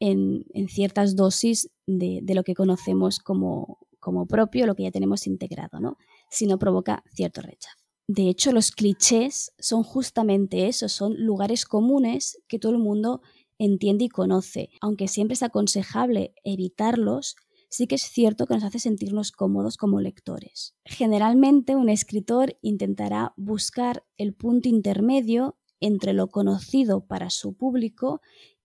en, 0.00 0.44
ciertas 0.68 1.16
dosis 1.16 1.70
de, 1.86 2.22
lo 2.34 2.44
que 2.44 2.54
conocemos 2.54 3.18
como, 3.18 3.78
como 4.00 4.26
propio, 4.26 4.66
lo 4.66 4.74
que 4.74 4.84
ya 4.84 4.90
tenemos 4.90 5.26
integrado, 5.26 5.80
¿no? 5.80 5.96
Si 6.30 6.46
no 6.46 6.58
provoca 6.58 7.02
cierto 7.12 7.40
rechazo. 7.40 7.76
De 8.06 8.28
hecho, 8.28 8.52
los 8.52 8.70
clichés 8.70 9.52
son 9.58 9.82
justamente 9.82 10.68
eso, 10.68 10.88
son 10.90 11.14
lugares 11.16 11.64
comunes 11.64 12.38
que 12.48 12.58
todo 12.58 12.72
el 12.72 12.78
mundo 12.78 13.22
entiende 13.58 14.04
y 14.04 14.08
conoce. 14.08 14.68
Aunque 14.82 15.08
siempre 15.08 15.34
es 15.34 15.42
aconsejable 15.42 16.34
evitarlos, 16.44 17.36
sí 17.74 17.88
que 17.88 17.96
es 17.96 18.02
cierto 18.02 18.46
que 18.46 18.54
nos 18.54 18.62
hace 18.62 18.78
sentirnos 18.78 19.32
cómodos 19.32 19.76
como 19.76 20.00
lectores. 20.00 20.76
Generalmente 20.84 21.74
un 21.74 21.88
escritor 21.88 22.56
intentará 22.62 23.34
buscar 23.36 24.04
el 24.16 24.32
punto 24.32 24.68
intermedio 24.68 25.56
entre 25.80 26.12
lo 26.12 26.28
conocido 26.28 27.04
para 27.04 27.30
su 27.30 27.54
público 27.54 28.20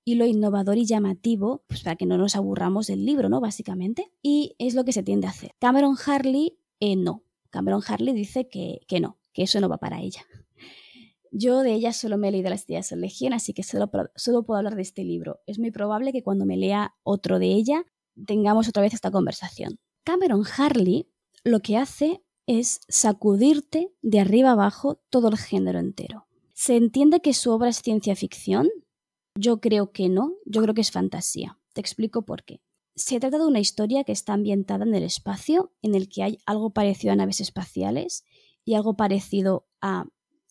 y 0.05 0.13
lo 0.13 0.27
innovador 0.27 0.77
y 0.77 0.85
llamativo, 0.85 1.63
pues 1.67 1.81
para 1.81 1.95
que 1.95 2.05
no 2.05 2.19
nos 2.19 2.35
aburramos 2.35 2.85
del 2.85 3.03
libro, 3.03 3.29
¿no? 3.29 3.41
Básicamente. 3.41 4.11
Y 4.21 4.55
es 4.59 4.75
lo 4.75 4.85
que 4.85 4.93
se 4.93 5.01
tiende 5.01 5.25
a 5.25 5.31
hacer. 5.31 5.55
Cameron 5.59 5.95
Harley, 6.05 6.59
eh, 6.79 6.95
no. 6.95 7.23
Cameron 7.49 7.81
Harley 7.87 8.13
dice 8.13 8.47
que, 8.47 8.81
que 8.87 8.99
no, 8.99 9.17
que 9.33 9.41
eso 9.41 9.59
no 9.59 9.69
va 9.69 9.79
para 9.79 10.01
ella. 10.01 10.21
Yo 11.31 11.63
de 11.63 11.73
ella 11.73 11.93
solo 11.93 12.19
me 12.19 12.27
he 12.27 12.31
leído 12.31 12.51
Las 12.51 12.67
tías 12.67 12.89
de 12.89 12.95
Legión, 12.95 13.33
así 13.33 13.53
que 13.53 13.63
solo, 13.63 13.89
solo 14.15 14.43
puedo 14.43 14.59
hablar 14.59 14.75
de 14.75 14.83
este 14.83 15.03
libro. 15.03 15.39
Es 15.47 15.57
muy 15.57 15.71
probable 15.71 16.11
que 16.11 16.21
cuando 16.21 16.45
me 16.45 16.57
lea 16.57 16.95
otro 17.01 17.39
de 17.39 17.47
ella 17.47 17.85
tengamos 18.25 18.67
otra 18.67 18.83
vez 18.83 18.93
esta 18.93 19.11
conversación. 19.11 19.79
Cameron 20.03 20.43
Harley 20.57 21.09
lo 21.43 21.61
que 21.61 21.77
hace 21.77 22.23
es 22.47 22.81
sacudirte 22.87 23.93
de 24.01 24.19
arriba 24.19 24.51
abajo 24.51 25.01
todo 25.09 25.29
el 25.29 25.37
género 25.37 25.79
entero. 25.79 26.27
¿Se 26.53 26.75
entiende 26.75 27.21
que 27.21 27.33
su 27.33 27.51
obra 27.51 27.69
es 27.69 27.81
ciencia 27.81 28.15
ficción? 28.15 28.69
Yo 29.35 29.61
creo 29.61 29.91
que 29.91 30.09
no, 30.09 30.33
yo 30.45 30.61
creo 30.61 30.73
que 30.73 30.81
es 30.81 30.91
fantasía. 30.91 31.59
Te 31.73 31.81
explico 31.81 32.23
por 32.25 32.43
qué. 32.43 32.61
Se 32.95 33.19
trata 33.19 33.37
de 33.37 33.45
una 33.45 33.59
historia 33.59 34.03
que 34.03 34.11
está 34.11 34.33
ambientada 34.33 34.83
en 34.83 34.93
el 34.93 35.03
espacio, 35.03 35.71
en 35.81 35.95
el 35.95 36.09
que 36.09 36.23
hay 36.23 36.39
algo 36.45 36.71
parecido 36.71 37.13
a 37.13 37.15
naves 37.15 37.39
espaciales 37.39 38.25
y 38.65 38.73
algo 38.73 38.97
parecido 38.97 39.67
a 39.79 40.05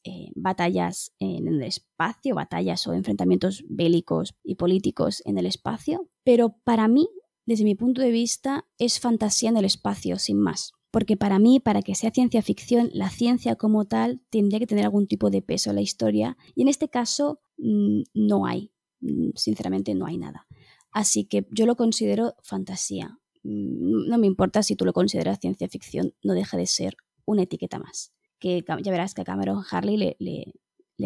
eh, 0.05 0.31
batallas 0.35 1.13
en 1.19 1.49
el 1.49 1.63
espacio, 1.63 2.35
batallas 2.35 2.87
o 2.87 2.95
enfrentamientos 2.95 3.65
bélicos 3.69 4.35
y 4.43 4.55
políticos 4.55 5.23
en 5.27 5.37
el 5.37 5.45
espacio, 5.45 6.09
pero 6.25 6.57
para 6.65 6.89
mí, 6.89 7.09
desde 7.49 7.65
mi 7.65 7.75
punto 7.75 8.03
de 8.03 8.11
vista, 8.11 8.67
es 8.77 9.01
fantasía 9.01 9.49
en 9.49 9.57
el 9.57 9.65
espacio, 9.65 10.19
sin 10.19 10.39
más. 10.39 10.73
Porque 10.91 11.17
para 11.17 11.39
mí, 11.39 11.61
para 11.61 11.81
que 11.81 11.95
sea 11.95 12.11
ciencia 12.11 12.43
ficción, 12.43 12.91
la 12.93 13.09
ciencia 13.09 13.57
como 13.57 13.87
tal 13.87 14.21
tendría 14.29 14.59
que 14.59 14.67
tener 14.67 14.85
algún 14.85 15.07
tipo 15.07 15.31
de 15.31 15.41
peso 15.41 15.71
en 15.71 15.77
la 15.77 15.81
historia, 15.81 16.37
y 16.55 16.61
en 16.61 16.69
este 16.69 16.91
caso 16.91 17.41
mm, 17.57 18.03
no 18.13 18.45
hay, 18.45 18.75
mm, 19.01 19.31
sinceramente 19.35 19.95
no 19.95 20.05
hay 20.05 20.19
nada. 20.19 20.47
Así 20.93 21.25
que 21.25 21.47
yo 21.51 21.65
lo 21.65 21.75
considero 21.75 22.35
fantasía. 22.43 23.19
Mm, 23.45 24.11
no 24.11 24.19
me 24.19 24.27
importa 24.27 24.63
si 24.63 24.77
tú 24.77 24.85
lo 24.85 24.93
consideras 24.93 25.39
ciencia 25.41 25.71
ficción, 25.71 26.13
no 26.23 26.35
deja 26.35 26.59
de 26.59 26.67
ser 26.67 26.99
una 27.25 27.45
etiqueta 27.45 27.79
más. 27.79 28.13
Que 28.39 28.63
ya 28.63 28.93
verás 28.93 29.15
que 29.15 29.23
a 29.23 29.25
Cameron 29.25 29.65
Harley 29.71 29.97
le, 29.97 30.17
le, 30.19 30.53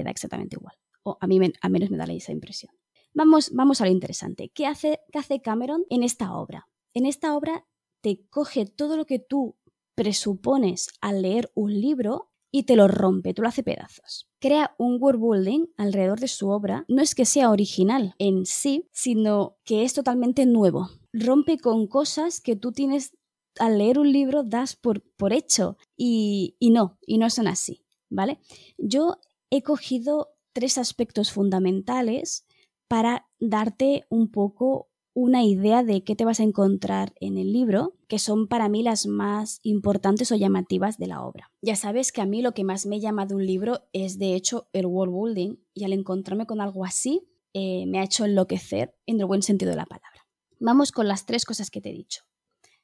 da 0.02 0.10
exactamente 0.10 0.56
igual. 0.56 0.74
O 1.04 1.18
a 1.20 1.28
mí 1.28 1.38
al 1.60 1.70
menos 1.70 1.88
me 1.88 1.98
da 1.98 2.04
esa 2.06 2.32
impresión. 2.32 2.74
Vamos, 3.14 3.50
vamos 3.52 3.80
a 3.80 3.84
lo 3.84 3.90
interesante. 3.90 4.50
¿Qué 4.54 4.66
hace, 4.66 5.00
¿Qué 5.12 5.18
hace 5.18 5.40
Cameron 5.40 5.84
en 5.90 6.02
esta 6.02 6.34
obra? 6.34 6.68
En 6.94 7.06
esta 7.06 7.36
obra 7.36 7.66
te 8.00 8.26
coge 8.28 8.66
todo 8.66 8.96
lo 8.96 9.06
que 9.06 9.18
tú 9.18 9.56
presupones 9.94 10.88
al 11.00 11.22
leer 11.22 11.50
un 11.54 11.78
libro 11.80 12.30
y 12.50 12.64
te 12.64 12.76
lo 12.76 12.86
rompe, 12.86 13.32
tú 13.32 13.42
lo 13.42 13.48
hace 13.48 13.62
pedazos. 13.62 14.28
Crea 14.38 14.74
un 14.78 14.98
world 15.00 15.20
building 15.20 15.66
alrededor 15.76 16.20
de 16.20 16.28
su 16.28 16.48
obra. 16.50 16.84
No 16.88 17.00
es 17.00 17.14
que 17.14 17.24
sea 17.24 17.50
original 17.50 18.14
en 18.18 18.44
sí, 18.44 18.88
sino 18.92 19.56
que 19.64 19.84
es 19.84 19.94
totalmente 19.94 20.44
nuevo. 20.44 20.90
Rompe 21.12 21.58
con 21.58 21.86
cosas 21.86 22.40
que 22.40 22.56
tú 22.56 22.72
tienes 22.72 23.16
al 23.58 23.78
leer 23.78 23.98
un 23.98 24.12
libro 24.12 24.42
das 24.42 24.76
por, 24.76 25.02
por 25.16 25.32
hecho 25.32 25.76
y, 25.96 26.56
y 26.58 26.70
no, 26.70 26.98
y 27.06 27.18
no 27.18 27.28
son 27.30 27.48
así, 27.48 27.84
¿vale? 28.10 28.38
Yo 28.78 29.18
he 29.50 29.62
cogido 29.62 30.34
tres 30.52 30.78
aspectos 30.78 31.32
fundamentales 31.32 32.46
para 32.92 33.26
darte 33.40 34.04
un 34.10 34.30
poco 34.30 34.90
una 35.14 35.42
idea 35.42 35.82
de 35.82 36.04
qué 36.04 36.14
te 36.14 36.26
vas 36.26 36.40
a 36.40 36.42
encontrar 36.42 37.14
en 37.20 37.38
el 37.38 37.50
libro, 37.50 37.94
que 38.06 38.18
son 38.18 38.48
para 38.48 38.68
mí 38.68 38.82
las 38.82 39.06
más 39.06 39.60
importantes 39.62 40.30
o 40.30 40.36
llamativas 40.36 40.98
de 40.98 41.06
la 41.06 41.22
obra. 41.22 41.50
Ya 41.62 41.74
sabes 41.74 42.12
que 42.12 42.20
a 42.20 42.26
mí 42.26 42.42
lo 42.42 42.52
que 42.52 42.64
más 42.64 42.84
me 42.84 43.00
llama 43.00 43.24
de 43.24 43.34
un 43.34 43.46
libro 43.46 43.80
es 43.94 44.18
de 44.18 44.34
hecho 44.34 44.68
el 44.74 44.84
world 44.84 45.14
building 45.14 45.56
y 45.72 45.84
al 45.84 45.94
encontrarme 45.94 46.44
con 46.44 46.60
algo 46.60 46.84
así 46.84 47.26
eh, 47.54 47.86
me 47.86 47.98
ha 47.98 48.04
hecho 48.04 48.26
enloquecer 48.26 48.94
en 49.06 49.20
el 49.20 49.24
buen 49.24 49.40
sentido 49.40 49.70
de 49.70 49.78
la 49.78 49.86
palabra. 49.86 50.26
Vamos 50.60 50.92
con 50.92 51.08
las 51.08 51.24
tres 51.24 51.46
cosas 51.46 51.70
que 51.70 51.80
te 51.80 51.88
he 51.88 51.94
dicho. 51.94 52.24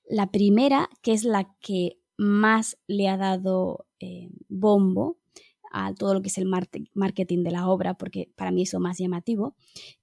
La 0.08 0.30
primera, 0.30 0.88
que 1.02 1.12
es 1.12 1.24
la 1.24 1.54
que 1.60 2.00
más 2.16 2.78
le 2.86 3.08
ha 3.08 3.18
dado 3.18 3.84
eh, 4.00 4.30
bombo 4.48 5.18
a 5.70 5.94
todo 5.94 6.14
lo 6.14 6.22
que 6.22 6.28
es 6.28 6.38
el 6.38 6.46
marketing 6.46 7.42
de 7.42 7.50
la 7.50 7.68
obra, 7.68 7.94
porque 7.94 8.32
para 8.36 8.50
mí 8.50 8.62
es 8.62 8.72
lo 8.72 8.80
más 8.80 8.98
llamativo, 8.98 9.56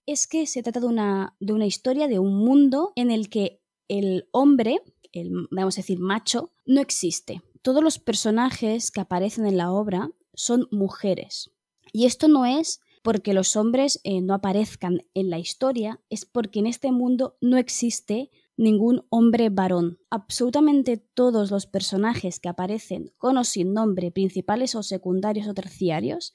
es 0.06 0.28
que 0.28 0.48
se 0.48 0.64
trata 0.64 0.80
de 0.80 0.88
una, 0.88 1.36
de 1.40 1.54
una 1.54 1.66
historia, 1.66 2.08
de 2.08 2.20
un 2.20 2.38
mundo 2.38 2.92
en 2.96 3.12
el 3.12 3.30
que 3.30 3.62
el 3.88 4.28
hombre, 4.32 4.82
el, 5.12 5.48
vamos 5.52 5.78
a 5.78 5.82
decir 5.82 6.00
macho, 6.00 6.52
no 6.66 6.82
existe. 6.82 7.42
Todos 7.62 7.84
los 7.84 8.00
personajes 8.00 8.92
que 8.92 9.02
aparecen 9.02 9.46
en 9.46 9.58
la 9.58 9.72
obra 9.72 10.12
son 10.34 10.68
mujeres. 10.72 11.52
Y 11.94 12.06
esto 12.06 12.28
no 12.28 12.46
es 12.46 12.82
porque 13.04 13.34
los 13.34 13.56
hombres 13.56 14.02
eh, 14.04 14.22
no 14.22 14.34
aparezcan 14.34 15.04
en 15.14 15.30
la 15.30 15.38
historia, 15.38 16.02
es 16.10 16.26
porque 16.26 16.60
en 16.60 16.68
este 16.68 16.92
mundo 16.92 17.38
no 17.40 17.58
existe 17.58 18.32
ningún 18.58 19.06
hombre 19.10 19.50
varón. 19.50 20.00
Absolutamente 20.10 20.98
todos 20.98 21.52
los 21.52 21.66
personajes 21.66 22.40
que 22.40 22.50
aparecen 22.50 23.14
con 23.18 23.38
o 23.38 23.44
sin 23.44 23.74
nombre, 23.74 24.12
principales 24.12 24.76
o 24.76 24.84
secundarios 24.84 25.48
o 25.48 25.54
terciarios, 25.54 26.34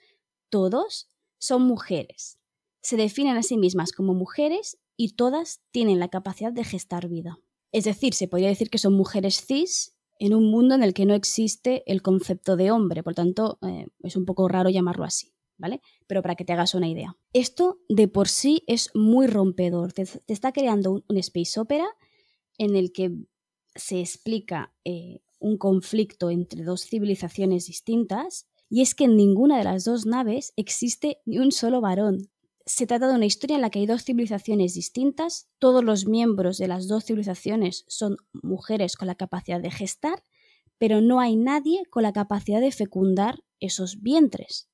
todos 0.51 1.09
son 1.39 1.63
mujeres. 1.63 2.39
Se 2.83 2.97
definen 2.97 3.37
a 3.37 3.43
sí 3.43 3.57
mismas 3.57 3.93
como 3.93 4.15
mujeres 4.15 4.79
y 4.97 5.15
todas 5.15 5.63
tienen 5.71 5.99
la 5.99 6.09
capacidad 6.09 6.53
de 6.53 6.65
gestar 6.65 7.09
vida. 7.09 7.39
Es 7.73 7.85
decir, 7.85 8.15
se 8.15 8.29
podría 8.29 8.49
decir 8.49 8.69
que 8.69 8.79
son 8.79 8.95
mujeres 8.95 9.45
cis 9.47 9.97
en 10.19 10.35
un 10.35 10.51
mundo 10.51 10.75
en 10.75 10.83
el 10.83 10.93
que 10.93 11.07
no 11.07 11.15
existe 11.15 11.83
el 11.87 12.03
concepto 12.03 12.57
de 12.57 12.71
hombre, 12.71 13.03
por 13.03 13.15
tanto 13.15 13.59
eh, 13.63 13.87
es 14.03 14.17
un 14.17 14.27
poco 14.27 14.49
raro 14.49 14.69
llamarlo 14.69 15.05
así. 15.05 15.33
¿Vale? 15.57 15.83
Pero 16.07 16.23
para 16.23 16.37
que 16.37 16.47
te 16.47 16.55
hagas 16.55 16.75
una 16.75 16.89
idea. 16.89 17.19
Esto 17.35 17.81
de 17.91 18.09
por 18.09 18.29
sí 18.29 18.65
es 18.67 18.89
muy 18.95 19.27
rompedor. 19.27 19.93
Te, 19.93 20.07
está 20.27 20.53
creando 20.53 21.05
un 21.07 21.19
space 21.19 21.61
opera 21.61 21.87
en 22.61 22.77
el 22.77 22.93
que 22.93 23.11
se 23.75 24.01
explica 24.01 24.75
eh, 24.85 25.23
un 25.39 25.57
conflicto 25.57 26.31
entre 26.31 26.63
dos 26.63 26.83
civilizaciones 26.83 27.67
distintas, 27.67 28.47
y 28.69 28.83
es 28.83 28.95
que 28.95 29.05
en 29.05 29.17
ninguna 29.17 29.57
de 29.57 29.65
las 29.65 29.85
dos 29.85 30.05
naves 30.05 30.53
existe 30.57 31.19
ni 31.25 31.39
un 31.39 31.53
solo 31.53 31.81
varón. 31.81 32.31
Se 32.67 32.87
trata 32.87 33.09
de 33.09 33.15
una 33.15 33.25
historia 33.25 33.57
en 33.57 33.63
la 33.63 33.71
que 33.71 33.79
hay 33.79 33.87
dos 33.87 34.05
civilizaciones 34.05 34.75
distintas, 34.75 35.49
todos 35.59 35.83
los 35.83 36.07
miembros 36.07 36.59
de 36.59 36.69
las 36.69 36.87
dos 36.87 37.05
civilizaciones 37.07 37.87
son 37.89 38.19
mujeres 38.33 38.97
con 38.97 39.09
la 39.09 39.15
capacidad 39.15 39.61
de 39.61 39.71
gestar, 39.71 40.23
pero 40.77 41.01
no 41.01 41.19
hay 41.19 41.37
nadie 41.37 41.87
con 41.89 42.03
la 42.03 42.13
capacidad 42.13 42.61
de 42.61 42.73
fecundar 42.73 43.43
esos 43.59 44.03
vientres. 44.03 44.69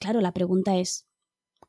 Claro, 0.00 0.22
la 0.22 0.32
pregunta 0.32 0.78
es, 0.78 1.06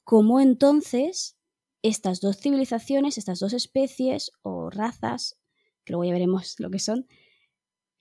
¿cómo 0.06 0.40
entonces 0.40 1.36
estas 1.84 2.22
dos 2.22 2.38
civilizaciones, 2.38 3.18
estas 3.18 3.40
dos 3.40 3.54
especies 3.54 4.32
o 4.42 4.70
razas, 4.70 5.38
que 5.84 5.94
luego 5.94 6.06
ya 6.06 6.14
veremos 6.14 6.56
lo 6.60 6.72
que 6.72 6.80
son, 6.80 7.06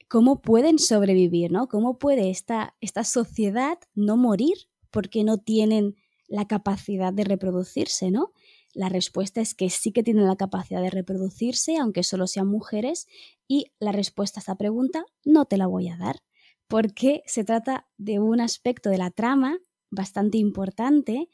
cómo 0.08 0.40
pueden 0.40 0.78
sobrevivir, 0.78 1.50
¿no? 1.50 1.68
¿Cómo 1.68 1.98
puede 1.98 2.30
esta, 2.30 2.76
esta 2.80 3.04
sociedad 3.04 3.78
no 3.94 4.16
morir 4.16 4.54
porque 4.90 5.24
no 5.24 5.38
tienen 5.38 5.96
la 6.28 6.46
capacidad 6.46 7.12
de 7.12 7.24
reproducirse, 7.24 8.10
¿no? 8.10 8.32
La 8.74 8.88
respuesta 8.88 9.40
es 9.40 9.54
que 9.54 9.68
sí 9.68 9.92
que 9.92 10.02
tienen 10.02 10.26
la 10.26 10.36
capacidad 10.36 10.80
de 10.80 10.90
reproducirse, 10.90 11.76
aunque 11.76 12.02
solo 12.02 12.26
sean 12.26 12.46
mujeres, 12.46 13.06
y 13.48 13.72
la 13.80 13.92
respuesta 13.92 14.40
a 14.40 14.42
esta 14.42 14.56
pregunta 14.56 15.04
no 15.24 15.44
te 15.44 15.58
la 15.58 15.66
voy 15.66 15.88
a 15.88 15.96
dar, 15.96 16.20
porque 16.68 17.22
se 17.26 17.44
trata 17.44 17.86
de 17.98 18.18
un 18.18 18.40
aspecto 18.40 18.88
de 18.88 18.98
la 18.98 19.10
trama 19.10 19.58
bastante 19.90 20.38
importante, 20.38 21.28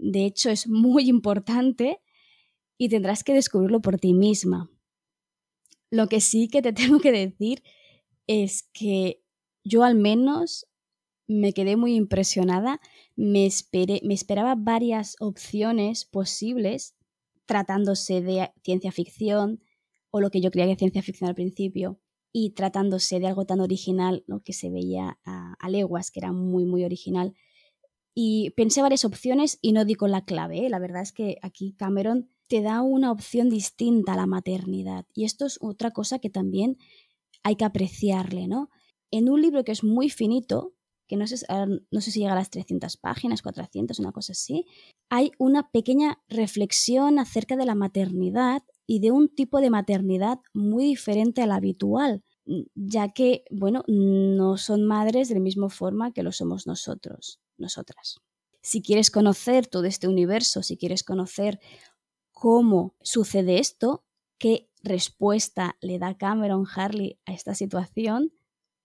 de 0.00 0.24
hecho 0.24 0.50
es 0.50 0.68
muy 0.68 1.08
importante, 1.08 2.00
y 2.78 2.88
tendrás 2.88 3.24
que 3.24 3.32
descubrirlo 3.32 3.80
por 3.80 3.98
ti 3.98 4.12
misma. 4.12 4.70
Lo 5.90 6.08
que 6.08 6.20
sí 6.20 6.48
que 6.48 6.62
te 6.62 6.72
tengo 6.72 6.98
que 6.98 7.12
decir 7.12 7.62
es 8.26 8.68
que 8.72 9.22
yo 9.64 9.82
al 9.82 9.96
menos 9.96 10.66
me 11.28 11.52
quedé 11.52 11.76
muy 11.76 11.94
impresionada, 11.96 12.80
me, 13.16 13.46
esperé, 13.46 14.00
me 14.04 14.14
esperaba 14.14 14.54
varias 14.56 15.16
opciones 15.18 16.04
posibles 16.04 16.94
tratándose 17.46 18.20
de 18.20 18.50
ciencia 18.62 18.92
ficción 18.92 19.60
o 20.10 20.20
lo 20.20 20.30
que 20.30 20.40
yo 20.40 20.50
creía 20.50 20.68
que 20.68 20.76
ciencia 20.76 21.02
ficción 21.02 21.28
al 21.28 21.34
principio 21.34 22.00
y 22.32 22.50
tratándose 22.50 23.18
de 23.18 23.26
algo 23.26 23.44
tan 23.44 23.60
original, 23.60 24.22
lo 24.26 24.40
que 24.42 24.52
se 24.52 24.70
veía 24.70 25.18
a, 25.24 25.54
a, 25.54 25.70
leguas, 25.70 26.10
que 26.10 26.20
era 26.20 26.32
muy, 26.32 26.64
muy 26.64 26.84
original. 26.84 27.34
Y 28.18 28.48
pensé 28.56 28.80
varias 28.80 29.04
opciones 29.04 29.58
y 29.60 29.72
no 29.72 29.84
di 29.84 29.94
con 29.94 30.10
la 30.10 30.24
clave. 30.24 30.64
¿eh? 30.64 30.70
La 30.70 30.78
verdad 30.78 31.02
es 31.02 31.12
que 31.12 31.36
aquí 31.42 31.74
Cameron 31.74 32.30
te 32.48 32.62
da 32.62 32.80
una 32.80 33.12
opción 33.12 33.50
distinta 33.50 34.14
a 34.14 34.16
la 34.16 34.26
maternidad. 34.26 35.04
Y 35.12 35.24
esto 35.24 35.44
es 35.44 35.58
otra 35.60 35.90
cosa 35.90 36.18
que 36.18 36.30
también 36.30 36.78
hay 37.42 37.56
que 37.56 37.66
apreciarle, 37.66 38.48
¿no? 38.48 38.70
En 39.10 39.28
un 39.28 39.42
libro 39.42 39.64
que 39.64 39.72
es 39.72 39.84
muy 39.84 40.08
finito, 40.08 40.72
que 41.06 41.16
no 41.16 41.26
sé, 41.26 41.44
no 41.90 42.00
sé 42.00 42.10
si 42.10 42.20
llega 42.20 42.32
a 42.32 42.36
las 42.36 42.48
300 42.48 42.96
páginas, 42.96 43.42
400, 43.42 43.98
una 43.98 44.12
cosa 44.12 44.32
así, 44.32 44.64
hay 45.10 45.32
una 45.38 45.70
pequeña 45.70 46.22
reflexión 46.26 47.18
acerca 47.18 47.54
de 47.56 47.66
la 47.66 47.74
maternidad 47.74 48.62
y 48.86 49.00
de 49.00 49.10
un 49.10 49.28
tipo 49.28 49.60
de 49.60 49.68
maternidad 49.68 50.40
muy 50.54 50.84
diferente 50.84 51.42
a 51.42 51.46
la 51.46 51.56
habitual, 51.56 52.24
ya 52.74 53.12
que, 53.12 53.44
bueno, 53.50 53.84
no 53.88 54.56
son 54.56 54.84
madres 54.84 55.28
de 55.28 55.34
la 55.34 55.40
misma 55.40 55.68
forma 55.68 56.12
que 56.12 56.22
lo 56.22 56.32
somos 56.32 56.66
nosotros, 56.66 57.40
nosotras. 57.58 58.20
Si 58.62 58.82
quieres 58.82 59.10
conocer 59.10 59.66
todo 59.66 59.84
este 59.84 60.08
universo, 60.08 60.62
si 60.62 60.76
quieres 60.76 61.04
conocer 61.04 61.60
cómo 62.32 62.96
sucede 63.00 63.58
esto, 63.58 64.04
qué 64.38 64.68
respuesta 64.82 65.76
le 65.80 65.98
da 65.98 66.16
Cameron 66.16 66.66
Harley 66.74 67.18
a 67.26 67.32
esta 67.32 67.54
situación, 67.54 68.32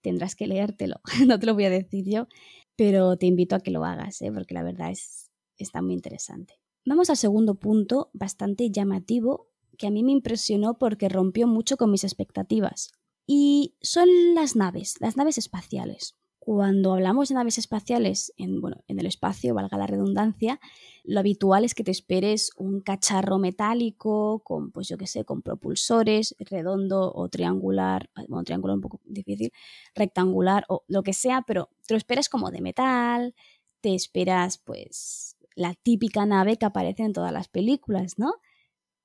tendrás 0.01 0.35
que 0.35 0.47
leértelo. 0.47 1.01
no 1.27 1.39
te 1.39 1.45
lo 1.45 1.53
voy 1.53 1.65
a 1.65 1.69
decir 1.69 2.05
yo, 2.07 2.27
pero 2.75 3.17
te 3.17 3.25
invito 3.25 3.55
a 3.55 3.59
que 3.59 3.71
lo 3.71 3.85
hagas, 3.85 4.21
¿eh? 4.21 4.31
porque 4.31 4.53
la 4.53 4.63
verdad 4.63 4.91
es, 4.91 5.31
está 5.57 5.81
muy 5.81 5.93
interesante. 5.93 6.55
Vamos 6.85 7.09
al 7.09 7.17
segundo 7.17 7.55
punto, 7.55 8.09
bastante 8.13 8.71
llamativo, 8.71 9.49
que 9.77 9.87
a 9.87 9.91
mí 9.91 10.03
me 10.03 10.11
impresionó 10.11 10.77
porque 10.77 11.09
rompió 11.09 11.47
mucho 11.47 11.77
con 11.77 11.91
mis 11.91 12.03
expectativas. 12.03 12.91
Y 13.27 13.75
son 13.81 14.07
las 14.33 14.55
naves, 14.55 14.95
las 14.99 15.15
naves 15.15 15.37
espaciales. 15.37 16.15
Cuando 16.43 16.93
hablamos 16.93 17.29
de 17.29 17.35
naves 17.35 17.59
espaciales 17.59 18.33
en, 18.35 18.61
bueno, 18.61 18.83
en 18.87 18.99
el 18.99 19.05
espacio, 19.05 19.53
valga 19.53 19.77
la 19.77 19.85
redundancia, 19.85 20.59
lo 21.03 21.19
habitual 21.19 21.63
es 21.63 21.75
que 21.75 21.83
te 21.83 21.91
esperes 21.91 22.49
un 22.57 22.81
cacharro 22.81 23.37
metálico 23.37 24.41
con, 24.43 24.71
pues 24.71 24.87
yo 24.87 24.97
qué 24.97 25.05
sé, 25.05 25.23
con 25.23 25.43
propulsores, 25.43 26.35
redondo 26.39 27.13
o 27.13 27.29
triangular, 27.29 28.09
bueno, 28.27 28.43
triangular 28.43 28.75
un 28.75 28.81
poco 28.81 28.99
difícil, 29.05 29.53
rectangular 29.93 30.65
o 30.67 30.83
lo 30.87 31.03
que 31.03 31.13
sea, 31.13 31.43
pero 31.45 31.69
te 31.85 31.93
lo 31.93 31.99
esperas 31.99 32.27
como 32.27 32.49
de 32.49 32.61
metal, 32.61 33.35
te 33.79 33.93
esperas 33.93 34.57
pues 34.57 35.37
la 35.53 35.75
típica 35.75 36.25
nave 36.25 36.57
que 36.57 36.65
aparece 36.65 37.03
en 37.03 37.13
todas 37.13 37.31
las 37.31 37.49
películas, 37.49 38.17
¿no? 38.17 38.33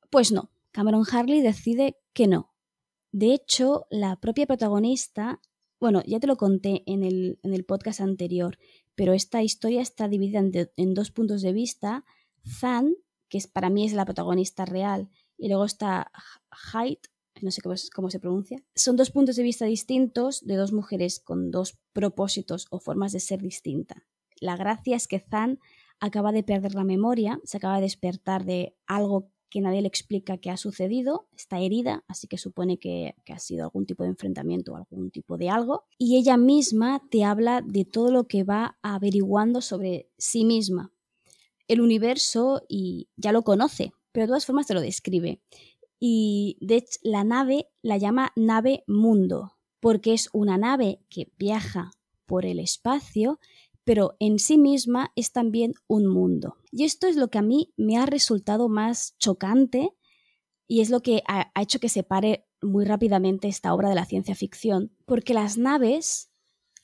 Pues 0.09 0.33
no, 0.33 0.49
Cameron 0.72 1.05
Harley 1.12 1.42
decide 1.42 1.99
que 2.14 2.29
no. 2.29 2.55
De 3.12 3.35
hecho, 3.35 3.87
la 3.90 4.16
propia 4.16 4.46
protagonista 4.46 5.42
bueno, 5.81 6.03
ya 6.07 6.21
te 6.21 6.27
lo 6.27 6.37
conté 6.37 6.83
en 6.87 7.03
el, 7.03 7.39
en 7.43 7.55
el 7.55 7.65
podcast 7.65 8.01
anterior, 8.01 8.59
pero 8.95 9.12
esta 9.12 9.43
historia 9.43 9.83
está 9.83 10.09
dividida 10.09 10.43
en, 10.77 10.95
dos 10.95 11.11
puntos 11.11 11.43
de 11.43 11.53
vista. 11.53 12.05
Zan, 12.47 12.95
que 13.29 13.39
es, 13.39 13.47
para 13.47 13.71
mí 13.71 13.85
es 13.85 13.93
la 13.93 14.05
protagonista 14.05 14.65
real, 14.65 15.11
y 15.37 15.49
luego 15.49 15.65
está 15.65 16.11
Haidt, 16.73 17.07
no 17.43 17.51
sé 17.51 17.61
cómo, 17.61 17.75
cómo, 17.95 18.11
se 18.11 18.21
pronuncia. 18.21 18.62
Son 18.75 18.97
dos 18.97 19.11
puntos 19.11 19.37
de 19.37 19.43
vista 19.43 19.67
distintos 19.67 20.47
de 20.47 20.57
dos 20.57 20.73
mujeres 20.73 21.21
con 21.21 21.51
dos 21.51 21.79
propósitos 21.93 22.67
o 22.71 22.79
formas 22.79 23.12
de 23.12 23.21
ser 23.21 23.43
distintas. 23.43 24.03
La 24.41 24.57
gracia 24.57 24.97
es 24.97 25.07
que 25.07 25.21
Zan 25.21 25.61
acaba 26.01 26.33
de 26.33 26.43
perder 26.43 26.75
la 26.75 26.85
memoria, 26.85 27.41
se 27.45 27.59
acaba 27.59 27.77
de 27.77 27.83
despertar 27.83 28.45
de 28.45 28.77
algo 28.87 29.31
que 29.50 29.61
nadie 29.61 29.82
le 29.82 29.88
explica 29.88 30.38
qué 30.38 30.50
ha 30.50 30.56
sucedido, 30.56 31.28
está 31.37 31.61
herida, 31.61 32.04
así 32.09 32.26
que 32.26 32.38
supone 32.38 32.78
que, 32.78 33.14
ha 33.28 33.38
sido 33.38 33.64
algún 33.64 33.87
tipo 33.87 34.02
de 34.02 34.11
enfrentamiento 34.11 34.72
o 34.72 34.76
algún 34.76 35.11
tipo 35.11 35.37
de 35.37 35.50
algo, 35.50 35.85
y 35.98 36.16
ella 36.16 36.37
misma 36.37 37.02
te 37.11 37.24
habla 37.24 37.62
de 37.62 37.85
todo 37.85 38.11
lo 38.11 38.24
que 38.24 38.44
va 38.44 38.78
averiguando 38.82 39.61
sobre 39.61 40.09
sí 40.18 40.44
misma, 40.44 40.92
el 41.68 41.80
universo, 41.80 42.62
y 42.68 43.09
ya 43.16 43.32
lo 43.32 43.42
conoce, 43.42 43.92
pero 44.12 44.24
de 44.24 44.28
todas 44.28 44.46
formas 44.46 44.66
te 44.66 44.74
lo 44.74 44.80
describe. 44.80 45.40
Y 45.98 46.59
de 46.61 46.76
hecho, 46.76 46.98
la 47.02 47.24
nave 47.24 47.68
la 47.82 47.96
llama 47.96 48.32
nave 48.37 48.85
mundo, 48.87 49.56
porque 49.80 50.12
es 50.12 50.28
una 50.32 50.59
nave 50.59 51.00
que 51.09 51.32
viaja 51.38 51.90
por 52.26 52.44
el 52.44 52.59
espacio 52.59 53.38
pero 53.87 54.16
en 54.18 54.40
sí 54.40 54.59
misma 54.59 55.12
es 55.14 55.31
también 55.31 55.75
un 55.87 56.09
mundo. 56.09 56.57
Y 56.72 56.83
esto 56.83 57.07
es 57.07 57.14
lo 57.14 57.29
que 57.29 57.38
a 57.38 57.42
mí 57.42 57.72
me 57.77 57.96
ha 57.96 58.05
resultado 58.05 58.68
más 58.68 59.16
chocante 59.18 59.94
y 60.66 60.81
es 60.81 60.90
lo 60.90 61.03
que 61.03 61.22
ha, 61.29 61.53
hecho 61.55 61.79
que 61.79 61.88
separe 61.88 62.49
muy 62.61 62.85
rápidamente 62.85 63.46
esta 63.46 63.72
obra 63.72 63.88
de 63.88 63.94
la 63.94 64.05
ciencia 64.05 64.35
ficción, 64.35 64.90
porque 65.05 65.35
las 65.35 65.57
naves, 65.57 66.33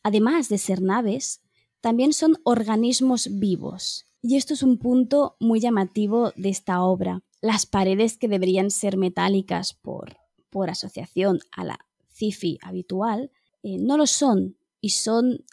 además 0.05 0.49
de 0.49 0.59
ser 0.59 0.81
naves, 0.81 1.43
también 1.81 2.13
son 2.13 2.37
organismos 2.45 3.29
vivos. 3.33 4.07
Y 4.23 4.37
esto 4.37 4.55
es 4.55 4.63
un 4.63 4.79
punto 4.79 5.37
muy 5.41 5.59
llamativo 5.59 6.33
de 6.37 6.51
esta 6.51 6.83
obra. 6.83 7.25
Las 7.41 7.67
paredes 7.67 8.17
que 8.17 8.29
deberían 8.29 8.71
ser 8.71 8.97
metálicas 8.97 9.75
por, 9.75 10.19
por 10.51 10.71
asociación 10.71 11.41
a 11.51 11.65
la 11.65 11.81
cifi 12.13 12.59
habitual, 12.63 13.33
eh, 13.65 13.79
no 13.79 13.97
lo 13.97 14.07
son 14.07 14.57
y 14.81 14.91
son 14.91 15.45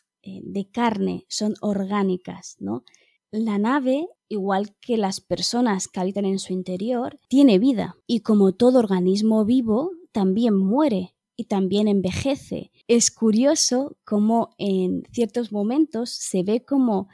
de 0.44 0.70
carne, 0.70 1.26
son 1.28 1.56
orgánicas, 1.62 2.56
¿no? 2.60 2.84
La 3.32 3.58
nave, 3.58 4.08
igual 4.28 4.76
que 4.82 4.98
las 4.98 5.22
personas 5.22 5.88
que 5.88 6.00
habitan 6.00 6.26
en 6.26 6.40
su 6.40 6.54
interior, 6.54 7.20
tiene 7.28 7.60
vida 7.60 7.96
y 8.08 8.22
como 8.22 8.54
todo 8.54 8.80
organismo 8.80 9.46
vivo, 9.46 9.92
también 10.12 10.56
muere 10.56 11.16
y 11.36 11.46
también 11.46 11.88
envejece. 11.88 12.72
Es 12.88 13.12
curioso 13.12 13.98
cómo 14.04 14.50
en 14.58 15.04
ciertos 15.12 15.52
momentos 15.52 16.10
se 16.10 16.44
ve 16.44 16.66
como 16.66 17.08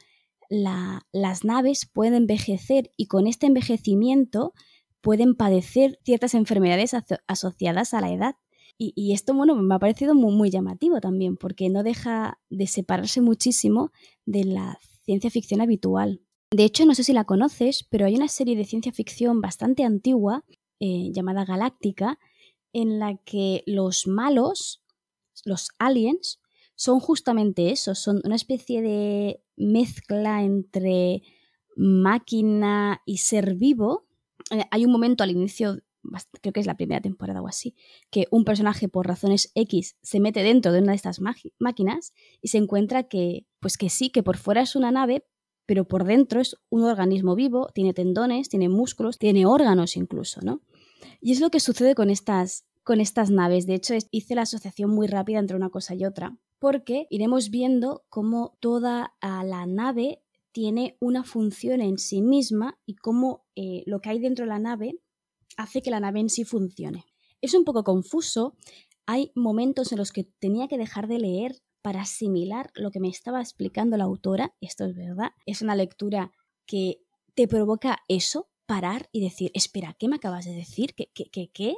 las 0.50 1.44
naves 1.44 1.86
pueden 1.86 2.14
envejecer 2.14 2.92
y 2.98 3.08
con 3.08 3.28
este 3.28 3.48
envejecimiento 3.48 4.54
pueden 5.02 5.36
padecer 5.36 6.00
ciertas 6.04 6.34
enfermedades 6.34 6.96
asociadas 7.28 7.94
a 7.94 8.02
la 8.02 8.12
edad. 8.12 8.36
Y, 8.78 9.14
esto, 9.14 9.34
bueno, 9.34 9.56
me 9.56 9.74
ha 9.74 9.80
parecido 9.80 10.14
muy, 10.16 10.50
llamativo 10.50 11.00
también, 11.00 11.38
porque 11.38 11.70
no 11.70 11.82
deja 11.82 12.40
de 12.50 12.68
separarse 12.68 13.22
muchísimo 13.22 13.92
de 14.26 14.44
la 14.44 14.78
ciencia 15.06 15.30
ficción 15.30 15.62
habitual. 15.62 16.22
De 16.52 16.66
hecho, 16.66 16.86
no 16.86 16.94
sé 16.94 17.04
si 17.04 17.14
la 17.14 17.24
conoces, 17.24 17.86
pero 17.90 18.06
hay 18.06 18.16
una 18.16 18.28
serie 18.28 18.58
de 18.58 18.66
ciencia 18.66 18.92
ficción 18.92 19.40
bastante 19.40 19.84
antigua, 19.84 20.44
eh, 20.82 21.10
llamada 21.14 21.46
Galáctica, 21.46 22.20
en 22.74 23.00
la 23.00 23.16
que 23.24 23.64
los 23.66 24.08
malos, 24.08 24.84
los 25.46 25.70
aliens, 25.80 26.42
son 26.76 27.00
justamente 27.00 27.72
eso, 27.72 27.96
son 27.96 28.22
una 28.26 28.36
especie 28.36 28.82
de 28.82 29.42
mezcla 29.56 30.44
entre 30.44 31.24
máquina 31.78 33.02
y 33.06 33.18
ser 33.18 33.56
vivo. 33.56 34.06
Eh, 34.52 34.66
hay 34.72 34.86
un 34.86 34.92
momento 34.92 35.24
al 35.24 35.32
inicio 35.32 35.80
creo 36.42 36.54
que 36.54 36.60
es 36.60 36.66
la 36.66 36.78
primera 36.78 37.02
temporada 37.02 37.42
o 37.42 37.48
así, 37.48 37.76
que 38.10 38.28
un 38.32 38.46
personaje 38.46 38.88
por 38.88 39.08
razones 39.08 39.52
X 39.56 39.98
se 40.02 40.20
mete 40.20 40.44
dentro 40.44 40.72
de 40.72 40.80
una 40.80 40.92
de 40.92 40.98
estas 40.98 41.20
máquinas 41.60 42.14
y 42.42 42.50
se 42.50 42.58
encuentra 42.58 43.04
que, 43.04 43.46
pues 43.60 43.78
que 43.78 43.90
sí, 43.90 44.10
que 44.10 44.24
por 44.24 44.38
fuera 44.38 44.62
es 44.62 44.76
una 44.76 44.92
nave, 44.92 45.26
pero 45.66 45.88
por 45.88 46.04
dentro 46.04 46.42
es 46.42 46.56
un 46.70 46.84
organismo 46.84 47.36
vivo, 47.36 47.70
tiene 47.74 47.94
tendones, 47.94 48.50
tiene 48.50 48.70
músculos, 48.70 49.18
tiene 49.18 49.46
órganos 49.46 49.98
incluso, 49.98 50.42
¿no? 50.42 50.62
Y 51.22 51.32
es 51.32 51.40
lo 51.40 51.50
que 51.50 51.60
sucede 51.60 51.96
con 51.96 52.10
estas, 52.10 52.66
con 52.84 53.02
estas 53.02 53.32
naves. 53.32 53.66
De 53.66 53.76
hecho, 53.76 53.94
hice 54.12 54.36
la 54.36 54.44
asociación 54.44 54.92
muy 54.92 55.08
rápida 55.08 55.40
entre 55.40 55.58
una 55.58 55.70
cosa 55.70 55.96
y 55.96 56.06
otra, 56.06 56.38
porque 56.60 57.08
iremos 57.10 57.50
viendo 57.50 58.06
cómo 58.10 58.58
toda 58.60 59.16
la 59.22 59.66
nave 59.66 60.22
tiene 60.52 60.96
una 61.02 61.24
función 61.24 61.82
en 61.82 61.98
sí 61.98 62.22
misma 62.22 62.80
y 62.86 62.96
cómo 62.96 63.46
eh, 63.56 63.84
lo 63.88 64.00
que 64.00 64.10
hay 64.10 64.20
dentro 64.20 64.46
de 64.46 64.50
la 64.50 64.60
nave 64.60 65.00
hace 65.58 65.82
que 65.82 65.92
la 65.92 66.00
nave 66.00 66.20
en 66.20 66.30
sí 66.30 66.44
funcione. 66.44 67.06
Es 67.42 67.54
un 67.54 67.64
poco 67.64 67.84
confuso. 67.84 68.56
Hay 69.06 69.32
momentos 69.36 69.92
en 69.92 69.98
los 69.98 70.12
que 70.12 70.24
tenía 70.24 70.68
que 70.68 70.78
dejar 70.78 71.08
de 71.08 71.20
leer 71.20 71.62
para 71.82 72.02
asimilar 72.02 72.72
lo 72.74 72.90
que 72.90 73.00
me 73.00 73.10
estaba 73.10 73.42
explicando 73.42 73.98
la 73.98 74.06
autora. 74.06 74.56
Esto 74.62 74.86
es 74.86 74.96
verdad. 74.96 75.32
Es 75.46 75.62
una 75.62 75.76
lectura 75.76 76.32
que 76.66 77.02
te 77.36 77.48
provoca 77.48 78.00
eso, 78.08 78.50
parar 78.66 79.10
y 79.12 79.22
decir, 79.22 79.52
espera, 79.54 79.96
¿qué 80.00 80.08
me 80.08 80.16
acabas 80.16 80.46
de 80.46 80.54
decir? 80.54 80.96
¿Qué, 80.96 81.12
qué, 81.14 81.50
qué? 81.52 81.76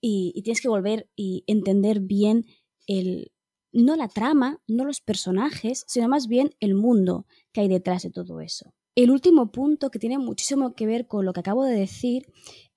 Y, 0.00 0.32
y 0.34 0.42
tienes 0.42 0.60
que 0.60 0.68
volver 0.68 1.08
y 1.16 1.44
entender 1.46 2.00
bien 2.00 2.44
el, 2.86 3.32
no 3.72 3.96
la 3.96 4.08
trama, 4.08 4.62
no 4.66 4.84
los 4.84 5.00
personajes, 5.00 5.84
sino 5.86 6.08
más 6.08 6.26
bien 6.26 6.54
el 6.60 6.74
mundo 6.74 7.26
que 7.52 7.62
hay 7.62 7.68
detrás 7.68 8.02
de 8.02 8.10
todo 8.10 8.40
eso. 8.40 8.74
El 8.94 9.10
último 9.10 9.52
punto 9.52 9.90
que 9.90 9.98
tiene 9.98 10.18
muchísimo 10.18 10.74
que 10.74 10.86
ver 10.86 11.06
con 11.06 11.24
lo 11.24 11.32
que 11.32 11.40
acabo 11.40 11.64
de 11.64 11.78
decir 11.78 12.26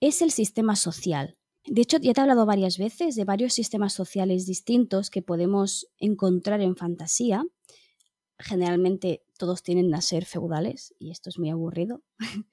es 0.02 0.22
el 0.22 0.32
sistema 0.32 0.76
social. 0.76 1.38
De 1.66 1.82
hecho, 1.82 1.98
ya 2.00 2.14
te 2.14 2.20
he 2.20 2.24
hablado 2.24 2.46
varias 2.46 2.78
veces 2.78 3.16
de 3.16 3.24
varios 3.24 3.54
sistemas 3.54 3.94
sociales 3.94 4.46
distintos 4.46 5.10
que 5.10 5.22
podemos 5.22 5.88
encontrar 6.00 6.60
en 6.60 6.76
fantasía. 6.76 7.46
Generalmente 8.40 9.24
todos 9.38 9.62
tienen 9.62 9.94
a 9.94 10.02
ser 10.02 10.26
feudales 10.26 10.96
y 11.00 11.12
esto 11.12 11.30
es 11.30 11.38
muy 11.38 11.52
aburrido. 11.52 12.02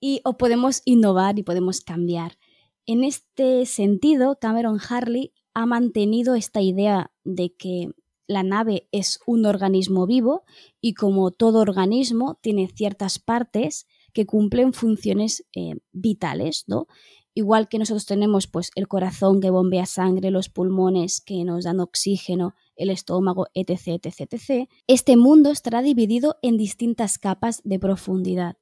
y 0.00 0.22
o 0.24 0.38
podemos 0.38 0.80
innovar 0.86 1.38
y 1.38 1.42
podemos 1.42 1.82
cambiar. 1.82 2.38
En 2.86 3.04
este 3.04 3.66
sentido, 3.66 4.38
Cameron 4.40 4.80
Harley 4.88 5.34
ha 5.52 5.66
mantenido 5.66 6.34
esta 6.34 6.62
idea 6.62 7.12
de 7.24 7.54
que 7.54 7.90
la 8.26 8.42
nave 8.42 8.88
es 8.92 9.20
un 9.26 9.44
organismo 9.44 10.06
vivo 10.06 10.44
y 10.80 10.94
como 10.94 11.32
todo 11.32 11.60
organismo 11.60 12.38
tiene 12.40 12.68
ciertas 12.68 13.18
partes 13.18 13.86
que 14.18 14.26
cumplen 14.26 14.72
funciones 14.72 15.46
eh, 15.54 15.74
vitales, 15.92 16.64
¿no? 16.66 16.88
Igual 17.34 17.68
que 17.68 17.78
nosotros 17.78 18.04
tenemos 18.04 18.48
pues 18.48 18.72
el 18.74 18.88
corazón 18.88 19.40
que 19.40 19.50
bombea 19.50 19.86
sangre, 19.86 20.32
los 20.32 20.48
pulmones 20.48 21.20
que 21.20 21.44
nos 21.44 21.62
dan 21.62 21.78
oxígeno, 21.78 22.56
el 22.74 22.90
estómago, 22.90 23.46
etc, 23.54 24.02
etc, 24.02 24.32
etc. 24.32 24.68
Este 24.88 25.16
mundo 25.16 25.52
estará 25.52 25.82
dividido 25.82 26.36
en 26.42 26.56
distintas 26.56 27.16
capas 27.16 27.60
de 27.62 27.78
profundidad. 27.78 28.56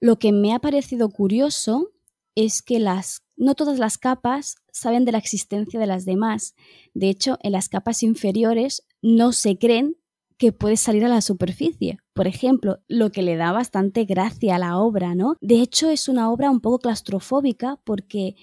Lo 0.00 0.18
que 0.18 0.32
me 0.32 0.52
ha 0.52 0.58
parecido 0.58 1.08
curioso 1.08 1.92
es 2.34 2.62
que 2.62 2.80
las, 2.80 3.22
no 3.36 3.54
todas 3.54 3.78
las 3.78 3.98
capas 3.98 4.56
saben 4.72 5.04
de 5.04 5.12
la 5.12 5.18
existencia 5.18 5.78
de 5.78 5.86
las 5.86 6.04
demás. 6.04 6.56
De 6.94 7.10
hecho, 7.10 7.38
en 7.44 7.52
las 7.52 7.68
capas 7.68 8.02
inferiores 8.02 8.82
no 9.02 9.30
se 9.30 9.56
creen 9.56 9.98
que 10.38 10.52
puede 10.52 10.76
salir 10.76 11.04
a 11.04 11.08
la 11.08 11.20
superficie. 11.20 11.98
Por 12.14 12.26
ejemplo, 12.26 12.78
lo 12.88 13.10
que 13.10 13.22
le 13.22 13.36
da 13.36 13.52
bastante 13.52 14.04
gracia 14.04 14.56
a 14.56 14.58
la 14.58 14.78
obra, 14.78 15.14
¿no? 15.14 15.36
De 15.40 15.60
hecho, 15.60 15.90
es 15.90 16.08
una 16.08 16.30
obra 16.30 16.50
un 16.50 16.60
poco 16.60 16.80
claustrofóbica 16.80 17.80
porque 17.84 18.34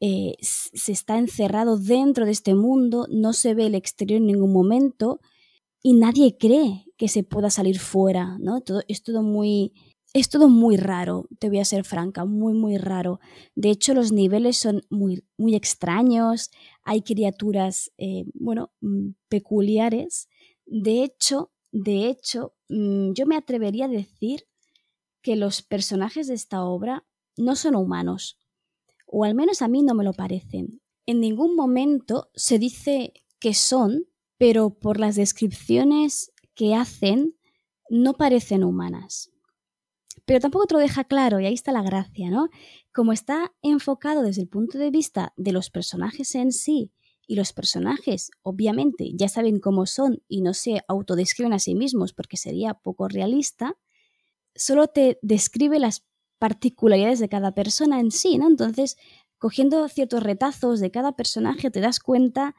eh, 0.00 0.34
se 0.40 0.92
está 0.92 1.18
encerrado 1.18 1.76
dentro 1.76 2.24
de 2.24 2.32
este 2.32 2.54
mundo, 2.54 3.06
no 3.10 3.32
se 3.32 3.54
ve 3.54 3.66
el 3.66 3.74
exterior 3.74 4.18
en 4.18 4.26
ningún 4.26 4.52
momento 4.52 5.20
y 5.82 5.94
nadie 5.94 6.36
cree 6.38 6.84
que 6.96 7.08
se 7.08 7.24
pueda 7.24 7.50
salir 7.50 7.78
fuera, 7.80 8.36
¿no? 8.38 8.60
Todo, 8.60 8.82
es 8.88 9.02
todo 9.02 9.22
muy 9.22 9.72
es 10.14 10.30
todo 10.30 10.48
muy 10.48 10.76
raro, 10.76 11.28
te 11.38 11.48
voy 11.48 11.58
a 11.58 11.64
ser 11.64 11.84
franca, 11.84 12.24
muy, 12.24 12.54
muy 12.54 12.78
raro. 12.78 13.20
De 13.54 13.70
hecho, 13.70 13.92
los 13.92 14.10
niveles 14.10 14.56
son 14.56 14.82
muy, 14.88 15.22
muy 15.36 15.54
extraños, 15.54 16.50
hay 16.82 17.02
criaturas, 17.02 17.92
eh, 17.98 18.24
bueno, 18.34 18.72
mm, 18.80 19.10
peculiares. 19.28 20.28
De 20.70 21.02
hecho, 21.02 21.50
de 21.72 22.08
hecho, 22.08 22.54
mm, 22.68 23.12
yo 23.12 23.26
me 23.26 23.36
atrevería 23.36 23.86
a 23.86 23.88
decir 23.88 24.46
que 25.22 25.36
los 25.36 25.62
personajes 25.62 26.28
de 26.28 26.34
esta 26.34 26.62
obra 26.62 27.06
no 27.36 27.56
son 27.56 27.74
humanos, 27.74 28.38
o 29.06 29.24
al 29.24 29.34
menos 29.34 29.62
a 29.62 29.68
mí 29.68 29.82
no 29.82 29.94
me 29.94 30.04
lo 30.04 30.12
parecen. 30.12 30.80
En 31.06 31.20
ningún 31.20 31.56
momento 31.56 32.30
se 32.34 32.58
dice 32.58 33.14
que 33.40 33.54
son, 33.54 34.06
pero 34.36 34.70
por 34.70 35.00
las 35.00 35.16
descripciones 35.16 36.32
que 36.54 36.74
hacen, 36.74 37.36
no 37.88 38.14
parecen 38.14 38.64
humanas 38.64 39.30
pero 40.28 40.40
tampoco 40.40 40.66
te 40.66 40.74
lo 40.74 40.80
deja 40.80 41.04
claro 41.04 41.40
y 41.40 41.46
ahí 41.46 41.54
está 41.54 41.72
la 41.72 41.82
gracia, 41.82 42.28
¿no? 42.28 42.50
Como 42.92 43.14
está 43.14 43.54
enfocado 43.62 44.22
desde 44.22 44.42
el 44.42 44.48
punto 44.48 44.76
de 44.76 44.90
vista 44.90 45.32
de 45.38 45.52
los 45.52 45.70
personajes 45.70 46.34
en 46.34 46.52
sí 46.52 46.92
y 47.28 47.36
los 47.36 47.52
personajes 47.52 48.32
obviamente 48.42 49.12
ya 49.14 49.28
saben 49.28 49.60
cómo 49.60 49.86
son 49.86 50.22
y 50.26 50.40
no 50.40 50.54
se 50.54 50.82
autodescriben 50.88 51.52
a 51.52 51.60
sí 51.60 51.76
mismos 51.76 52.12
porque 52.12 52.36
sería 52.36 52.74
poco 52.74 53.06
realista, 53.06 53.76
solo 54.56 54.88
te 54.88 55.20
describe 55.22 55.78
las 55.78 56.04
particularidades 56.38 57.20
de 57.20 57.28
cada 57.28 57.54
persona 57.54 58.00
en 58.00 58.10
sí, 58.10 58.38
¿no? 58.38 58.48
Entonces, 58.48 58.96
cogiendo 59.38 59.88
ciertos 59.88 60.22
retazos 60.22 60.80
de 60.80 60.90
cada 60.90 61.12
personaje 61.14 61.70
te 61.70 61.80
das 61.80 62.00
cuenta 62.00 62.56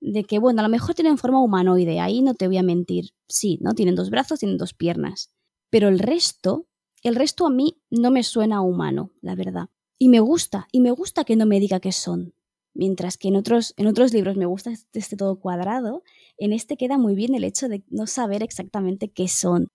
de 0.00 0.24
que, 0.24 0.38
bueno, 0.38 0.60
a 0.60 0.62
lo 0.62 0.70
mejor 0.70 0.94
tienen 0.94 1.18
forma 1.18 1.42
humanoide, 1.42 2.00
ahí 2.00 2.22
no 2.22 2.34
te 2.34 2.46
voy 2.46 2.56
a 2.56 2.62
mentir, 2.62 3.10
sí, 3.28 3.58
¿no? 3.60 3.74
Tienen 3.74 3.94
dos 3.94 4.08
brazos, 4.08 4.40
tienen 4.40 4.56
dos 4.56 4.72
piernas, 4.72 5.30
pero 5.68 5.88
el 5.88 5.98
resto 5.98 6.66
el 7.02 7.16
resto 7.16 7.46
a 7.46 7.50
mí 7.50 7.82
no 7.90 8.10
me 8.12 8.22
suena 8.22 8.62
humano, 8.62 9.10
la 9.20 9.34
verdad. 9.34 9.68
Y 9.98 10.08
me 10.08 10.20
gusta, 10.20 10.68
y 10.70 10.80
me 10.80 10.92
gusta 10.92 11.24
que 11.24 11.36
no 11.36 11.46
me 11.46 11.58
diga 11.58 11.80
qué 11.80 11.90
son. 11.90 12.34
Mientras 12.74 13.18
que 13.18 13.28
en 13.28 13.36
otros, 13.36 13.74
en 13.76 13.86
otros 13.86 14.12
libros 14.14 14.36
me 14.36 14.46
gusta 14.46 14.72
este 14.92 15.16
todo 15.16 15.38
cuadrado, 15.38 16.02
en 16.38 16.52
este 16.52 16.76
queda 16.76 16.98
muy 16.98 17.14
bien 17.14 17.34
el 17.34 17.44
hecho 17.44 17.68
de 17.68 17.84
no 17.88 18.06
saber 18.06 18.42
exactamente 18.42 19.10
qué 19.10 19.28
son. 19.28 19.68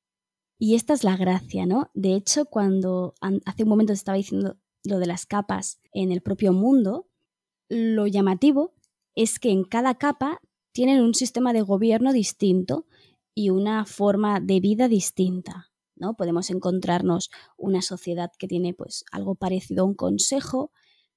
Y 0.59 0.75
esta 0.75 0.93
es 0.93 1.03
la 1.03 1.15
gracia, 1.17 1.65
¿no? 1.65 1.91
De 1.93 2.15
hecho, 2.15 2.45
cuando 2.45 3.13
hace 3.45 3.63
un 3.63 3.69
momento 3.69 3.93
estaba 3.93 4.17
diciendo 4.17 4.57
lo 4.83 4.99
de 4.99 5.05
las 5.05 5.25
capas 5.25 5.79
en 5.91 6.11
el 6.11 6.21
propio 6.21 6.53
mundo, 6.53 7.07
lo 7.69 8.07
llamativo 8.07 8.73
es 9.15 9.39
que 9.39 9.51
en 9.51 9.63
cada 9.63 9.95
capa 9.95 10.39
tienen 10.73 11.01
un 11.01 11.13
sistema 11.13 11.53
de 11.53 11.61
gobierno 11.61 12.13
distinto 12.13 12.87
y 13.35 13.49
una 13.51 13.85
forma 13.85 14.39
de 14.39 14.59
vida 14.59 14.87
distinta. 14.87 15.71
¿no? 15.95 16.15
Podemos 16.15 16.49
encontrarnos 16.49 17.29
una 17.57 17.81
sociedad 17.81 18.31
que 18.37 18.47
tiene 18.47 18.73
pues 18.73 19.03
algo 19.11 19.35
parecido 19.35 19.83
a 19.83 19.87
un 19.87 19.95
consejo, 19.95 20.71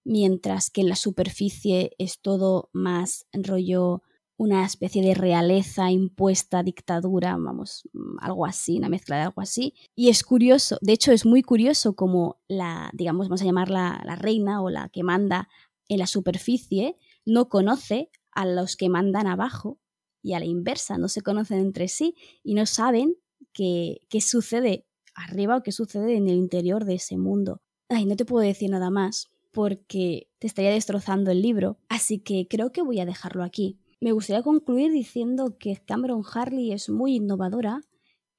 mientras 0.04 0.70
que 0.70 0.80
en 0.80 0.88
la 0.88 0.96
superficie 0.96 1.92
es 1.98 2.20
todo 2.20 2.70
más 2.72 3.26
rollo 3.32 4.02
una 4.40 4.64
especie 4.64 5.02
de 5.02 5.12
realeza 5.12 5.90
impuesta, 5.90 6.62
dictadura, 6.62 7.36
vamos, 7.36 7.86
algo 8.22 8.46
así, 8.46 8.78
una 8.78 8.88
mezcla 8.88 9.16
de 9.16 9.24
algo 9.24 9.42
así. 9.42 9.74
Y 9.94 10.08
es 10.08 10.24
curioso, 10.24 10.78
de 10.80 10.94
hecho 10.94 11.12
es 11.12 11.26
muy 11.26 11.42
curioso 11.42 11.94
como 11.94 12.40
la, 12.48 12.90
digamos, 12.94 13.28
vamos 13.28 13.42
a 13.42 13.44
llamarla 13.44 14.00
la 14.06 14.16
reina 14.16 14.62
o 14.62 14.70
la 14.70 14.88
que 14.88 15.02
manda 15.02 15.50
en 15.88 15.98
la 15.98 16.06
superficie, 16.06 16.96
no 17.26 17.50
conoce 17.50 18.10
a 18.32 18.46
los 18.46 18.76
que 18.76 18.88
mandan 18.88 19.26
abajo 19.26 19.78
y 20.22 20.32
a 20.32 20.38
la 20.38 20.46
inversa, 20.46 20.96
no 20.96 21.08
se 21.08 21.20
conocen 21.20 21.58
entre 21.58 21.88
sí 21.88 22.14
y 22.42 22.54
no 22.54 22.64
saben 22.64 23.16
qué, 23.52 24.00
sucede 24.20 24.86
arriba 25.14 25.58
o 25.58 25.62
qué 25.62 25.72
sucede 25.72 26.16
en 26.16 26.28
el 26.28 26.36
interior 26.36 26.86
de 26.86 26.94
ese 26.94 27.18
mundo. 27.18 27.60
Ay, 27.90 28.06
no 28.06 28.16
te 28.16 28.24
puedo 28.24 28.46
decir 28.46 28.70
nada 28.70 28.88
más 28.88 29.30
porque 29.52 30.28
te 30.38 30.46
estaría 30.46 30.70
destrozando 30.70 31.30
el 31.30 31.42
libro, 31.42 31.78
así 31.88 32.18
que 32.18 32.46
creo 32.48 32.72
que 32.72 32.82
voy 32.82 33.00
a 33.00 33.06
dejarlo 33.06 33.44
aquí. 33.44 33.78
Me 34.00 34.12
gustaría 34.12 34.42
concluir 34.42 34.92
diciendo 34.92 35.56
que 35.58 35.76
Cameron 35.84 36.22
Harley 36.32 36.72
es 36.72 36.88
muy 36.88 37.16
innovadora, 37.16 37.82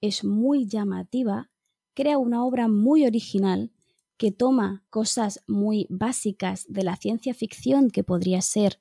es 0.02 0.24
muy 0.24 0.68
llamativa, 0.68 1.52
crea 1.94 2.18
una 2.18 2.44
obra 2.44 2.68
muy 2.68 3.06
original 3.06 3.72
que 4.18 4.32
toma 4.32 4.84
cosas 4.90 5.44
muy 5.48 5.88
básicas 5.90 6.66
de 6.68 6.84
la 6.84 6.96
ciencia 6.96 7.34
ficción 7.34 7.90
que 7.90 8.04
podría 8.04 8.42
ser 8.42 8.80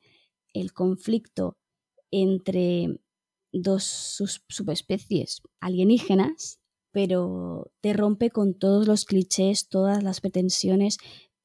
el 0.52 0.72
conflicto 0.72 1.56
entre 2.10 3.00
dos 3.52 3.84
subespecies 4.48 5.42
alienígenas, 5.60 6.60
pero 6.92 7.72
te 7.80 7.92
rompe 7.92 8.30
con 8.30 8.54
todos 8.54 8.86
los 8.86 9.04
clichés, 9.04 9.68
todas 9.68 10.02
las 10.02 10.20
pretensiones 10.20 10.98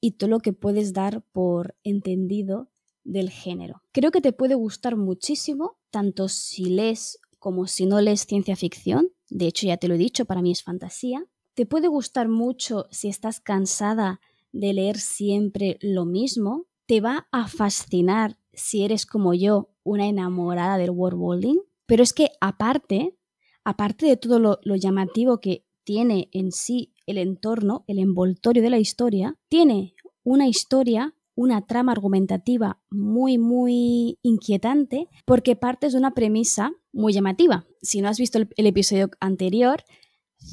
y 0.06 0.12
todo 0.12 0.30
lo 0.30 0.40
que 0.40 0.54
puedes 0.54 0.94
dar 0.94 1.24
por 1.32 1.76
entendido 1.84 2.70
del 3.04 3.32
género. 3.32 3.82
Creo 3.92 4.12
que 4.12 4.22
te 4.22 4.34
puede 4.34 4.54
gustar 4.54 4.96
muchísimo, 4.98 5.78
tanto 5.90 6.28
si 6.28 6.66
lees 6.66 7.20
como 7.40 7.66
si 7.66 7.88
no 7.88 8.00
lees 8.02 8.22
ciencia 8.22 8.56
ficción. 8.56 9.10
De 9.30 9.48
hecho, 9.48 9.66
ya 9.66 9.78
te 9.78 9.88
lo 9.88 9.96
he 9.96 9.98
dicho, 9.98 10.26
para 10.26 10.44
mí 10.44 10.52
es 10.52 10.62
fantasía. 10.62 11.26
Te 11.56 11.66
puede 11.66 11.88
gustar 11.88 12.28
mucho 12.28 12.86
si 12.92 13.08
estás 13.08 13.40
cansada 13.40 14.20
de 14.52 14.74
leer 14.74 15.00
siempre 15.00 15.78
lo 15.82 16.06
mismo. 16.06 16.68
Te 16.86 17.02
va 17.02 17.28
a 17.32 17.48
fascinar 17.48 18.38
si 18.54 18.84
eres 18.84 19.08
como 19.08 19.34
yo, 19.34 19.70
una 19.84 20.08
enamorada 20.08 20.78
del 20.78 20.92
world 20.92 21.46
pero 21.88 22.04
es 22.04 22.14
que 22.14 22.30
aparte, 22.42 23.18
aparte 23.64 24.06
de 24.06 24.18
todo 24.18 24.40
lo, 24.40 24.76
llamativo 24.76 25.40
que 25.40 25.66
tiene 25.84 26.30
en 26.32 26.52
sí 26.52 26.94
el 27.06 27.18
entorno, 27.18 27.86
el 27.88 28.00
envoltorio 28.00 28.64
de 28.64 28.70
la 28.70 28.80
historia, 28.80 29.38
tiene 29.48 29.95
una 30.26 30.48
historia, 30.48 31.14
una 31.36 31.66
trama 31.66 31.94
argumentativa 31.94 32.82
muy, 32.90 33.38
muy 33.38 34.18
inquietante, 34.24 35.08
porque 35.24 35.56
partes 35.56 35.94
de 35.94 36.00
una 36.00 36.14
premisa 36.14 36.74
muy 36.92 37.14
llamativa. 37.14 37.66
Si 37.82 38.02
no 38.02 38.10
has 38.10 38.18
visto 38.18 38.40
el, 38.40 38.68
episodio 38.68 39.10
anterior, 39.22 39.86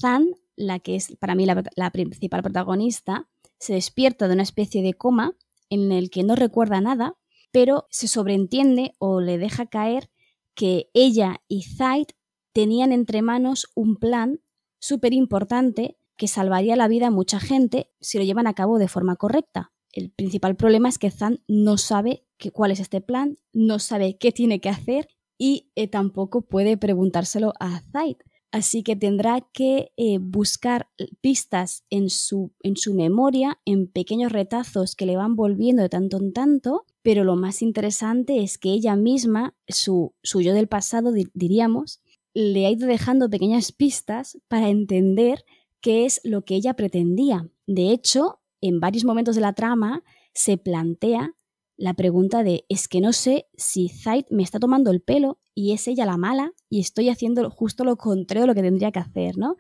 Zan 0.00 0.36
la 0.54 0.78
que 0.78 0.94
es 0.94 1.16
para 1.18 1.34
mí 1.34 1.46
la, 1.46 1.64
la 1.74 1.90
principal 1.90 2.42
protagonista, 2.42 3.28
se 3.58 3.74
despierta 3.74 4.28
de 4.28 4.34
una 4.34 4.42
especie 4.42 4.82
de 4.82 4.94
coma 4.94 5.36
en 5.70 5.90
el 5.90 6.10
que 6.10 6.22
no 6.22 6.36
recuerda 6.36 6.80
nada, 6.80 7.16
pero 7.50 7.86
se 7.90 8.06
sobreentiende 8.06 8.92
o 8.98 9.20
le 9.20 9.38
deja 9.38 9.66
caer 9.66 10.10
que 10.54 10.90
ella 10.92 11.40
y 11.48 11.62
Zaid 11.62 12.08
tenían 12.52 12.92
entre 12.92 13.22
manos 13.22 13.70
un 13.74 13.96
plan 13.96 14.40
súper 14.78 15.14
importante 15.14 15.96
que 16.22 16.28
salvaría 16.28 16.76
la 16.76 16.86
vida 16.86 17.08
a 17.08 17.10
mucha 17.10 17.40
gente 17.40 17.90
si 18.00 18.16
lo 18.16 18.22
llevan 18.22 18.46
a 18.46 18.54
cabo 18.54 18.78
de 18.78 18.86
forma 18.86 19.16
correcta. 19.16 19.72
El 19.90 20.12
principal 20.12 20.54
problema 20.54 20.88
es 20.88 20.96
que 20.96 21.10
Zan 21.10 21.42
no 21.48 21.78
sabe 21.78 22.28
cuál 22.52 22.70
es 22.70 22.78
este 22.78 23.00
plan, 23.00 23.40
no 23.52 23.80
sabe 23.80 24.18
qué 24.18 24.30
tiene 24.30 24.60
que 24.60 24.68
hacer 24.68 25.08
y 25.36 25.72
eh, 25.74 25.88
tampoco 25.88 26.42
puede 26.42 26.76
preguntárselo 26.76 27.54
a 27.58 27.80
Zaid. 27.90 28.18
Así 28.52 28.84
que 28.84 28.94
tendrá 28.94 29.40
que 29.52 29.90
eh, 29.96 30.18
buscar 30.20 30.90
pistas 31.20 31.82
en 31.90 32.08
su, 32.08 32.52
en 32.62 32.76
su 32.76 32.94
memoria, 32.94 33.58
en 33.64 33.88
pequeños 33.88 34.30
retazos 34.30 34.94
que 34.94 35.06
le 35.06 35.16
van 35.16 35.34
volviendo 35.34 35.82
de 35.82 35.88
tanto 35.88 36.18
en 36.18 36.32
tanto, 36.32 36.84
pero 37.02 37.24
lo 37.24 37.34
más 37.34 37.62
interesante 37.62 38.44
es 38.44 38.58
que 38.58 38.70
ella 38.70 38.94
misma, 38.94 39.56
su, 39.66 40.14
su 40.22 40.40
yo 40.40 40.54
del 40.54 40.68
pasado, 40.68 41.10
diríamos, 41.34 42.00
le 42.32 42.66
ha 42.66 42.70
ido 42.70 42.86
dejando 42.86 43.28
pequeñas 43.28 43.72
pistas 43.72 44.38
para 44.46 44.68
entender 44.68 45.44
qué 45.82 46.06
es 46.06 46.20
lo 46.24 46.46
que 46.46 46.54
ella 46.54 46.74
pretendía. 46.74 47.50
De 47.66 47.90
hecho, 47.90 48.40
en 48.62 48.80
varios 48.80 49.04
momentos 49.04 49.34
de 49.34 49.42
la 49.42 49.52
trama 49.52 50.02
se 50.32 50.56
plantea 50.56 51.36
la 51.76 51.94
pregunta 51.94 52.44
de 52.44 52.64
es 52.68 52.86
que 52.86 53.00
no 53.00 53.12
sé 53.12 53.48
si 53.56 53.88
Zaid 53.88 54.26
me 54.30 54.42
está 54.42 54.60
tomando 54.60 54.90
el 54.90 55.02
pelo 55.02 55.40
y 55.54 55.72
es 55.72 55.88
ella 55.88 56.06
la 56.06 56.16
mala 56.16 56.52
y 56.70 56.80
estoy 56.80 57.08
haciendo 57.08 57.50
justo 57.50 57.84
lo 57.84 57.96
contrario 57.96 58.42
de 58.42 58.46
lo 58.46 58.54
que 58.54 58.62
tendría 58.62 58.92
que 58.92 59.00
hacer, 59.00 59.36
¿no? 59.36 59.56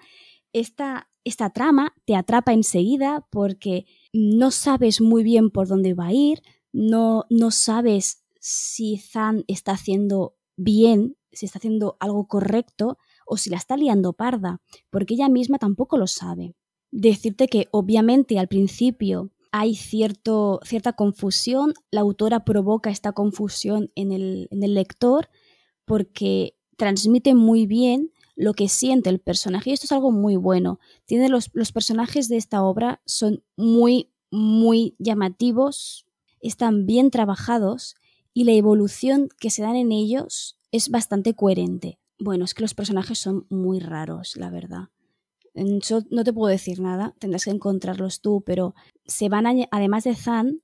Esta, 0.52 1.08
esta 1.24 1.50
trama 1.50 1.94
te 2.04 2.14
atrapa 2.14 2.52
enseguida 2.52 3.26
porque 3.30 3.86
no 4.12 4.50
sabes 4.50 5.00
muy 5.00 5.24
bien 5.24 5.50
por 5.50 5.66
dónde 5.66 5.94
va 5.94 6.06
a 6.06 6.12
ir, 6.12 6.42
no, 6.72 7.24
no 7.28 7.50
sabes 7.50 8.24
si 8.38 8.98
Zan 8.98 9.44
está 9.48 9.72
haciendo 9.72 10.36
bien, 10.56 11.16
si 11.32 11.46
está 11.46 11.58
haciendo 11.58 11.96
algo 11.98 12.28
correcto 12.28 12.98
o 13.32 13.38
si 13.38 13.48
la 13.48 13.56
está 13.56 13.78
liando 13.78 14.12
parda, 14.12 14.60
porque 14.90 15.14
ella 15.14 15.30
misma 15.30 15.56
tampoco 15.56 15.96
lo 15.96 16.06
sabe. 16.06 16.54
Decirte 16.90 17.48
que 17.48 17.68
obviamente 17.70 18.38
al 18.38 18.46
principio 18.46 19.30
hay 19.52 19.74
cierto, 19.74 20.60
cierta 20.64 20.92
confusión, 20.92 21.72
la 21.90 22.02
autora 22.02 22.44
provoca 22.44 22.90
esta 22.90 23.12
confusión 23.12 23.90
en 23.94 24.12
el, 24.12 24.48
lector 24.50 25.30
porque 25.86 26.58
transmite 26.76 27.34
muy 27.34 27.66
bien 27.66 28.12
lo 28.36 28.52
que 28.52 28.68
siente 28.68 29.08
el 29.08 29.18
personaje 29.18 29.70
y 29.70 29.72
esto 29.72 29.86
es 29.86 29.92
algo 29.92 30.12
muy 30.12 30.36
bueno. 30.36 30.78
Los, 31.08 31.48
los 31.54 31.72
personajes 31.72 32.28
de 32.28 32.36
esta 32.36 32.62
obra 32.62 33.00
son 33.06 33.42
muy, 33.56 34.12
muy 34.30 34.94
llamativos, 34.98 36.04
están 36.42 36.84
bien 36.84 37.10
trabajados 37.10 37.94
y 38.34 38.44
la 38.44 38.52
evolución 38.52 39.30
que 39.40 39.48
se 39.48 39.62
dan 39.62 39.76
en 39.76 39.90
ellos 39.90 40.58
es 40.70 40.90
bastante 40.90 41.32
coherente. 41.34 41.98
Bueno, 42.24 42.44
es 42.44 42.54
que 42.54 42.62
los 42.62 42.74
personajes 42.74 43.18
son 43.18 43.46
muy 43.50 43.80
raros, 43.80 44.36
la 44.36 44.48
verdad. 44.48 44.90
Yo 45.54 46.02
no 46.10 46.22
te 46.22 46.32
puedo 46.32 46.48
decir 46.48 46.78
nada, 46.78 47.16
tendrás 47.18 47.46
que 47.46 47.50
encontrarlos 47.50 48.20
tú, 48.20 48.44
pero 48.46 48.76
se 49.04 49.28
van, 49.28 49.46
además 49.72 50.04
de 50.04 50.14
Zan 50.14 50.62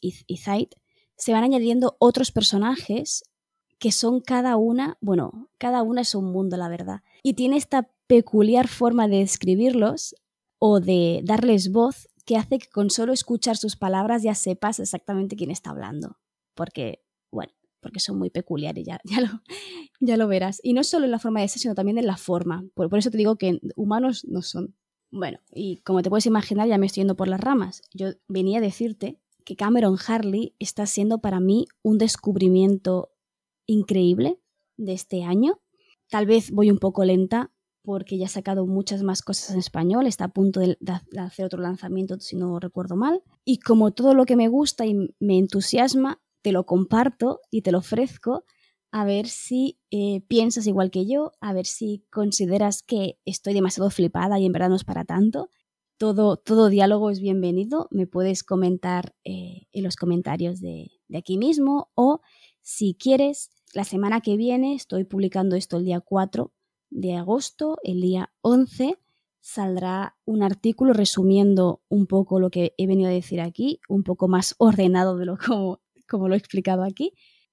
y, 0.00 0.14
y 0.28 0.36
Zaid, 0.36 0.68
se 1.16 1.32
van 1.32 1.42
añadiendo 1.42 1.96
otros 1.98 2.30
personajes 2.30 3.24
que 3.80 3.90
son 3.90 4.20
cada 4.20 4.56
una, 4.56 4.98
bueno, 5.00 5.48
cada 5.58 5.82
una 5.82 6.02
es 6.02 6.14
un 6.14 6.30
mundo, 6.30 6.56
la 6.56 6.68
verdad. 6.68 7.02
Y 7.24 7.34
tiene 7.34 7.56
esta 7.56 7.90
peculiar 8.06 8.68
forma 8.68 9.08
de 9.08 9.22
escribirlos 9.22 10.14
o 10.60 10.78
de 10.78 11.22
darles 11.24 11.72
voz 11.72 12.08
que 12.24 12.36
hace 12.36 12.60
que 12.60 12.68
con 12.68 12.90
solo 12.90 13.12
escuchar 13.12 13.56
sus 13.56 13.74
palabras 13.74 14.22
ya 14.22 14.36
sepas 14.36 14.78
exactamente 14.78 15.34
quién 15.34 15.50
está 15.50 15.70
hablando. 15.70 16.18
Porque, 16.54 17.02
bueno, 17.32 17.52
porque 17.80 18.00
son 18.00 18.18
muy 18.18 18.30
peculiares, 18.30 18.84
ya, 18.84 19.00
ya, 19.04 19.20
lo, 19.20 19.28
ya 20.00 20.16
lo 20.16 20.28
verás. 20.28 20.60
Y 20.62 20.72
no 20.72 20.84
solo 20.84 21.04
en 21.04 21.10
la 21.10 21.18
forma 21.18 21.40
de 21.40 21.48
ser, 21.48 21.60
sino 21.60 21.74
también 21.74 21.98
en 21.98 22.06
la 22.06 22.16
forma. 22.16 22.64
Por, 22.74 22.88
por 22.88 22.98
eso 22.98 23.10
te 23.10 23.18
digo 23.18 23.36
que 23.36 23.60
humanos 23.76 24.24
no 24.26 24.42
son. 24.42 24.74
Bueno, 25.10 25.38
y 25.52 25.78
como 25.78 26.02
te 26.02 26.10
puedes 26.10 26.26
imaginar, 26.26 26.68
ya 26.68 26.78
me 26.78 26.86
estoy 26.86 27.02
yendo 27.02 27.16
por 27.16 27.28
las 27.28 27.40
ramas. 27.40 27.82
Yo 27.94 28.08
venía 28.28 28.58
a 28.58 28.62
decirte 28.62 29.18
que 29.44 29.56
Cameron 29.56 29.96
Harley 30.06 30.54
está 30.58 30.86
siendo 30.86 31.20
para 31.20 31.40
mí 31.40 31.66
un 31.82 31.98
descubrimiento 31.98 33.12
increíble 33.66 34.40
de 34.76 34.92
este 34.92 35.22
año. 35.22 35.60
Tal 36.10 36.26
vez 36.26 36.50
voy 36.50 36.70
un 36.70 36.78
poco 36.78 37.04
lenta 37.04 37.52
porque 37.82 38.18
ya 38.18 38.26
ha 38.26 38.28
sacado 38.28 38.66
muchas 38.66 39.04
más 39.04 39.22
cosas 39.22 39.50
en 39.50 39.60
español, 39.60 40.08
está 40.08 40.24
a 40.24 40.32
punto 40.32 40.58
de, 40.58 40.76
hacer 41.18 41.46
otro 41.46 41.62
lanzamiento 41.62 42.18
si 42.18 42.36
no 42.36 42.58
recuerdo 42.58 42.96
mal. 42.96 43.22
Y 43.44 43.60
como 43.60 43.92
todo 43.92 44.12
lo 44.12 44.26
que 44.26 44.34
me 44.34 44.48
gusta 44.48 44.84
y 44.86 45.14
me 45.20 45.38
entusiasma, 45.38 46.20
te 46.46 46.52
lo 46.52 46.64
comparto 46.64 47.40
y 47.50 47.62
te 47.62 47.72
lo 47.72 47.78
ofrezco 47.78 48.44
a 48.92 49.04
ver 49.04 49.26
si 49.26 49.80
eh, 49.90 50.20
piensas 50.28 50.68
igual 50.68 50.92
que 50.92 51.04
yo, 51.04 51.32
a 51.40 51.52
ver 51.52 51.66
si 51.66 52.04
consideras 52.08 52.84
que 52.84 53.18
estoy 53.24 53.52
demasiado 53.52 53.90
flipada 53.90 54.38
y 54.38 54.46
en 54.46 54.52
verdad 54.52 54.68
no 54.68 54.76
es 54.76 54.84
para 54.84 55.04
tanto. 55.04 55.48
Todo, 55.96 56.36
todo 56.36 56.68
diálogo 56.68 57.10
es 57.10 57.18
bienvenido, 57.18 57.88
me 57.90 58.06
puedes 58.06 58.44
comentar 58.44 59.16
eh, 59.24 59.66
en 59.72 59.82
los 59.82 59.96
comentarios 59.96 60.60
de, 60.60 60.92
aquí 61.16 61.36
mismo 61.36 61.90
o 61.96 62.20
si 62.62 62.94
quieres, 62.94 63.50
la 63.74 63.82
semana 63.82 64.20
que 64.20 64.36
viene 64.36 64.76
estoy 64.76 65.02
publicando 65.02 65.56
esto 65.56 65.78
el 65.78 65.84
día 65.84 65.98
4 65.98 66.52
de 66.90 67.14
agosto, 67.16 67.76
el 67.82 68.02
día 68.02 68.32
11 68.42 69.00
saldrá 69.40 70.16
un 70.24 70.44
artículo 70.44 70.92
resumiendo 70.92 71.82
un 71.88 72.06
poco 72.06 72.38
lo 72.38 72.50
que 72.50 72.72
he 72.78 72.86
venido 72.86 73.10
a 73.10 73.12
decir 73.12 73.40
aquí, 73.40 73.80
un 73.88 74.04
poco 74.04 74.28
más 74.28 74.54
ordenado 74.58 75.16
de 75.16 75.26
lo 75.26 75.36
como, 75.36 75.80
como 76.06 76.28
lo 76.28 76.34
he 76.34 76.38
explicado 76.38 76.82
aquí, 76.84 77.12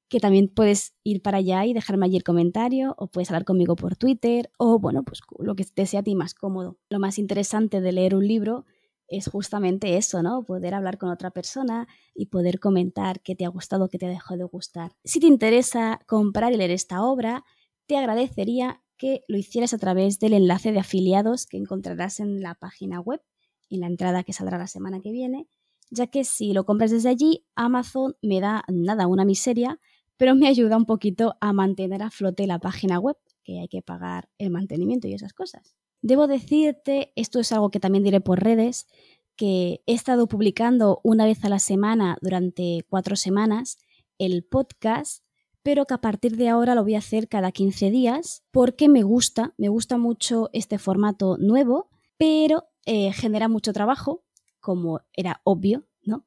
que 0.10 0.20
también 0.20 0.48
puedes 0.48 0.94
ir 1.04 1.22
para 1.22 1.40
allá 1.40 1.66
y 1.66 1.74
dejarme 1.74 2.06
allí 2.06 2.18
el 2.18 2.24
comentario 2.24 2.94
o 2.98 3.08
puedes 3.08 3.30
hablar 3.32 3.46
conmigo 3.46 3.76
por 3.76 3.96
Twitter 3.96 4.52
o 4.58 4.78
bueno, 4.80 5.04
pues 5.04 5.22
lo 5.40 5.56
que 5.56 5.66
te 5.66 5.86
sea 5.86 6.02
a 6.02 6.04
ti 6.04 6.14
más 6.16 6.36
cómodo. 6.36 6.78
Lo 6.90 7.00
más 7.00 7.18
interesante 7.18 7.82
de 7.82 7.92
leer 7.92 8.16
un 8.16 8.28
libro 8.28 8.66
es 9.08 9.28
justamente 9.28 9.98
eso, 9.98 10.22
¿no? 10.22 10.44
Poder 10.44 10.74
hablar 10.74 10.98
con 10.98 11.10
otra 11.10 11.32
persona 11.32 11.88
y 12.14 12.28
poder 12.28 12.60
comentar 12.60 13.22
qué 13.22 13.36
te 13.36 13.46
ha 13.46 13.50
gustado, 13.50 13.90
qué 13.90 13.98
te 13.98 14.06
ha 14.06 14.10
dejado 14.10 14.38
de 14.38 14.44
gustar. 14.46 14.92
Si 15.04 15.20
te 15.20 15.28
interesa 15.28 16.00
comprar 16.08 16.54
y 16.54 16.58
leer 16.58 16.72
esta 16.72 17.04
obra, 17.04 17.44
te 17.88 17.98
agradecería 17.98 18.82
que 18.98 19.24
lo 19.28 19.38
hicieras 19.38 19.74
a 19.74 19.78
través 19.78 20.20
del 20.20 20.34
enlace 20.34 20.72
de 20.72 20.80
afiliados 20.80 21.46
que 21.46 21.58
encontrarás 21.58 22.20
en 22.20 22.42
la 22.42 22.56
página 22.56 23.00
web, 23.00 23.22
en 23.70 23.82
la 23.82 23.88
entrada 23.88 24.24
que 24.24 24.34
saldrá 24.34 24.58
la 24.58 24.68
semana 24.68 25.00
que 25.02 25.12
viene, 25.12 25.48
ya 25.94 26.08
que 26.08 26.24
si 26.24 26.54
lo 26.54 26.66
compras 26.66 26.92
desde 26.92 27.10
allí, 27.10 27.46
Amazon 27.56 28.16
me 28.22 28.42
da 28.42 28.64
nada, 28.68 29.08
una 29.08 29.26
miseria, 29.26 29.80
pero 30.18 30.36
me 30.36 30.48
ayuda 30.48 30.78
un 30.78 30.86
poquito 30.86 31.36
a 31.40 31.54
mantener 31.54 32.02
a 32.04 32.10
flote 32.10 32.48
la 32.48 32.60
página 32.60 33.00
web, 33.00 33.18
que 33.44 33.60
hay 33.60 33.68
que 33.68 33.82
pagar 33.82 34.30
el 34.38 34.50
mantenimiento 34.50 35.08
y 35.08 35.14
esas 35.14 35.34
cosas. 35.34 35.76
Debo 36.02 36.28
decirte, 36.28 37.14
esto 37.16 37.40
es 37.40 37.52
algo 37.52 37.70
que 37.70 37.80
también 37.80 38.04
diré 38.04 38.22
por 38.22 38.44
redes, 38.44 38.88
que 39.36 39.82
he 39.86 39.94
estado 39.94 40.28
publicando 40.28 41.00
una 41.04 41.26
vez 41.26 41.44
a 41.46 41.50
la 41.50 41.60
semana 41.60 42.18
durante 42.22 42.86
cuatro 42.90 43.16
semanas 43.16 43.78
el 44.20 44.44
podcast, 44.44 45.24
pero 45.64 45.86
que 45.86 45.94
a 45.94 46.02
partir 46.02 46.38
de 46.38 46.50
ahora 46.50 46.76
lo 46.76 46.84
voy 46.84 46.96
a 46.96 47.00
hacer 47.00 47.28
cada 47.28 47.52
15 47.52 47.90
días 47.90 48.44
porque 48.52 48.90
me 48.90 49.04
gusta, 49.04 49.54
me 49.58 49.70
gusta 49.70 49.98
mucho 49.98 50.50
este 50.54 50.78
formato 50.78 51.38
nuevo, 51.38 51.90
pero 52.18 52.68
eh, 52.86 53.12
genera 53.14 53.48
mucho 53.48 53.74
trabajo, 53.74 54.24
como 54.64 55.02
era 55.14 55.42
obvio, 55.44 55.86
¿no? 56.02 56.26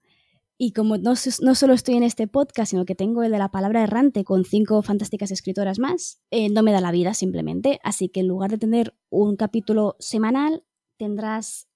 Y 0.58 0.72
como 0.72 0.96
no, 0.96 1.16
solo 1.16 1.72
estoy 1.72 1.96
en 1.96 2.02
este 2.02 2.28
podcast, 2.28 2.70
sino 2.70 2.84
que 2.84 2.94
tengo 2.94 3.22
el 3.22 3.32
de 3.32 3.38
la 3.38 3.50
palabra 3.50 3.82
errante 3.82 4.24
con 4.24 4.44
cinco 4.44 4.80
fantásticas 4.82 5.30
escritoras 5.30 5.78
más, 5.78 6.20
eh, 6.30 6.48
no 6.48 6.62
me 6.62 6.72
da 6.72 6.80
la 6.80 6.92
vida 6.92 7.12
simplemente. 7.14 7.80
Así 7.82 8.08
que 8.08 8.20
en 8.20 8.28
lugar 8.28 8.50
de 8.50 8.58
tener 8.58 8.94
un 9.10 9.36
capítulo 9.36 9.96
semanal, 9.98 10.64
tendrás 10.96 11.68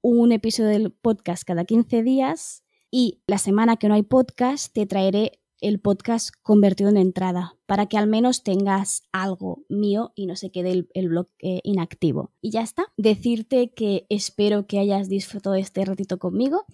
un 0.00 0.32
episodio 0.32 0.70
del 0.70 0.92
podcast 0.92 1.44
cada 1.44 1.64
15 1.64 2.02
días 2.02 2.64
y 2.90 3.22
la 3.26 3.38
semana 3.38 3.76
que 3.76 3.88
no 3.88 3.94
hay 3.94 4.02
podcast 4.02 4.72
te 4.72 4.86
traeré 4.86 5.40
el 5.66 5.80
podcast 5.80 6.30
convertido 6.42 6.90
en 6.90 6.96
entrada 6.96 7.56
para 7.66 7.86
que 7.86 7.98
al 7.98 8.06
menos 8.06 8.42
tengas 8.42 9.02
algo 9.12 9.64
mío 9.68 10.12
y 10.14 10.26
no 10.26 10.36
se 10.36 10.50
quede 10.50 10.86
el, 10.92 11.08
blog 11.08 11.28
eh, 11.40 11.60
inactivo. 11.64 12.32
Y 12.40 12.50
ya 12.50 12.62
está. 12.62 12.86
Decirte 12.96 13.72
que 13.72 14.06
espero 14.08 14.66
que 14.66 14.78
hayas 14.78 15.08
disfrutado 15.08 15.54
este 15.56 15.84
ratito 15.84 16.18
conmigo 16.18 16.66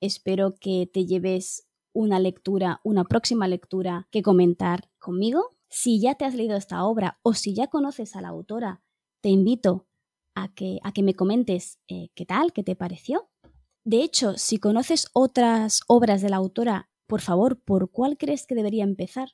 Espero 0.00 0.54
que 0.60 0.88
te 0.92 1.06
lleves 1.06 1.68
una 1.92 2.18
lectura, 2.18 2.80
una 2.84 3.04
próxima 3.04 3.48
lectura 3.48 4.08
que 4.10 4.22
comentar 4.22 4.90
conmigo. 4.98 5.56
Si 5.68 6.00
ya 6.00 6.14
te 6.14 6.24
has 6.24 6.34
leído 6.34 6.56
esta 6.56 6.84
obra 6.84 7.18
o 7.22 7.34
si 7.34 7.54
ya 7.54 7.68
conoces 7.68 8.14
a 8.14 8.20
la 8.20 8.28
autora, 8.28 8.82
te 9.22 9.30
invito 9.30 9.86
a 10.34 10.52
que, 10.54 10.78
a 10.82 10.92
que 10.92 11.02
me 11.02 11.14
comentes 11.14 11.80
eh, 11.88 12.10
qué 12.14 12.26
tal, 12.26 12.52
qué 12.52 12.62
te 12.62 12.76
pareció. 12.76 13.30
De 13.84 14.02
hecho, 14.02 14.36
si 14.36 14.58
conoces 14.58 15.08
otras 15.14 15.80
obras 15.86 16.20
de 16.20 16.28
la 16.28 16.36
autora, 16.36 16.90
por 17.06 17.20
favor, 17.20 17.60
¿por 17.60 17.90
cuál 17.90 18.16
crees 18.16 18.46
que 18.46 18.54
debería 18.54 18.84
empezar? 18.84 19.30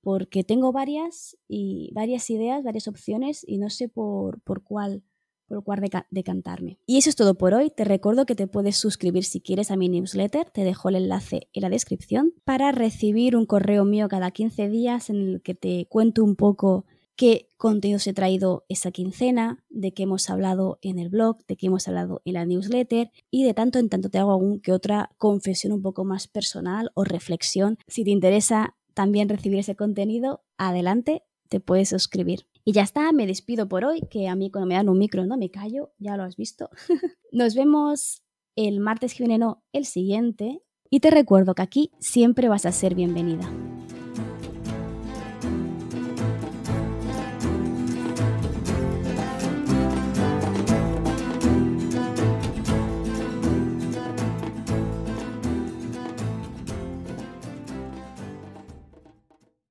Porque 0.00 0.44
tengo 0.44 0.72
varias 0.72 1.36
y 1.48 1.90
varias 1.94 2.30
ideas, 2.30 2.62
varias 2.62 2.88
opciones 2.88 3.44
y 3.46 3.58
no 3.58 3.70
sé 3.70 3.88
por, 3.88 4.40
por 4.42 4.62
cuál 4.62 5.02
por 5.48 5.62
cual 5.62 5.80
decantarme. 6.10 6.78
Y 6.86 6.98
eso 6.98 7.08
es 7.08 7.16
todo 7.16 7.36
por 7.36 7.54
hoy. 7.54 7.70
Te 7.70 7.84
recuerdo 7.84 8.26
que 8.26 8.34
te 8.34 8.46
puedes 8.46 8.76
suscribir 8.76 9.24
si 9.24 9.40
quieres 9.40 9.70
a 9.70 9.76
mi 9.76 9.88
newsletter. 9.88 10.50
Te 10.50 10.64
dejo 10.64 10.88
el 10.88 10.96
enlace 10.96 11.48
en 11.52 11.62
la 11.62 11.68
descripción 11.68 12.34
para 12.44 12.72
recibir 12.72 13.36
un 13.36 13.46
correo 13.46 13.84
mío 13.84 14.08
cada 14.08 14.30
15 14.30 14.68
días 14.68 15.10
en 15.10 15.16
el 15.16 15.42
que 15.42 15.54
te 15.54 15.86
cuento 15.88 16.24
un 16.24 16.36
poco 16.36 16.84
qué 17.16 17.50
contenidos 17.56 18.06
he 18.06 18.12
traído 18.12 18.64
esa 18.68 18.90
quincena, 18.90 19.64
de 19.70 19.92
qué 19.92 20.04
hemos 20.04 20.28
hablado 20.30 20.78
en 20.82 20.98
el 20.98 21.08
blog, 21.08 21.44
de 21.46 21.56
qué 21.56 21.66
hemos 21.66 21.88
hablado 21.88 22.22
en 22.24 22.34
la 22.34 22.44
newsletter 22.44 23.10
y 23.30 23.44
de 23.44 23.54
tanto 23.54 23.78
en 23.78 23.88
tanto 23.88 24.10
te 24.10 24.18
hago 24.18 24.32
algún 24.32 24.60
que 24.60 24.72
otra 24.72 25.10
confesión 25.16 25.72
un 25.72 25.82
poco 25.82 26.04
más 26.04 26.28
personal 26.28 26.90
o 26.94 27.04
reflexión. 27.04 27.78
Si 27.88 28.04
te 28.04 28.10
interesa 28.10 28.76
también 28.94 29.28
recibir 29.28 29.58
ese 29.58 29.76
contenido, 29.76 30.44
adelante, 30.58 31.22
te 31.48 31.60
puedes 31.60 31.88
suscribir. 31.88 32.46
Y 32.64 32.72
ya 32.72 32.82
está, 32.82 33.12
me 33.12 33.26
despido 33.26 33.68
por 33.68 33.84
hoy, 33.84 34.00
que 34.10 34.28
a 34.28 34.34
mí 34.34 34.50
cuando 34.50 34.66
me 34.66 34.74
dan 34.74 34.88
un 34.88 34.98
micro 34.98 35.24
no 35.26 35.36
me 35.36 35.50
callo, 35.50 35.92
ya 35.98 36.16
lo 36.16 36.24
has 36.24 36.36
visto. 36.36 36.68
Nos 37.32 37.54
vemos 37.54 38.22
el 38.56 38.80
martes 38.80 39.14
que 39.14 39.24
viene, 39.24 39.38
no, 39.38 39.62
el 39.72 39.84
siguiente. 39.84 40.62
Y 40.90 41.00
te 41.00 41.10
recuerdo 41.10 41.54
que 41.54 41.62
aquí 41.62 41.92
siempre 42.00 42.48
vas 42.48 42.66
a 42.66 42.72
ser 42.72 42.94
bienvenida. 42.94 43.50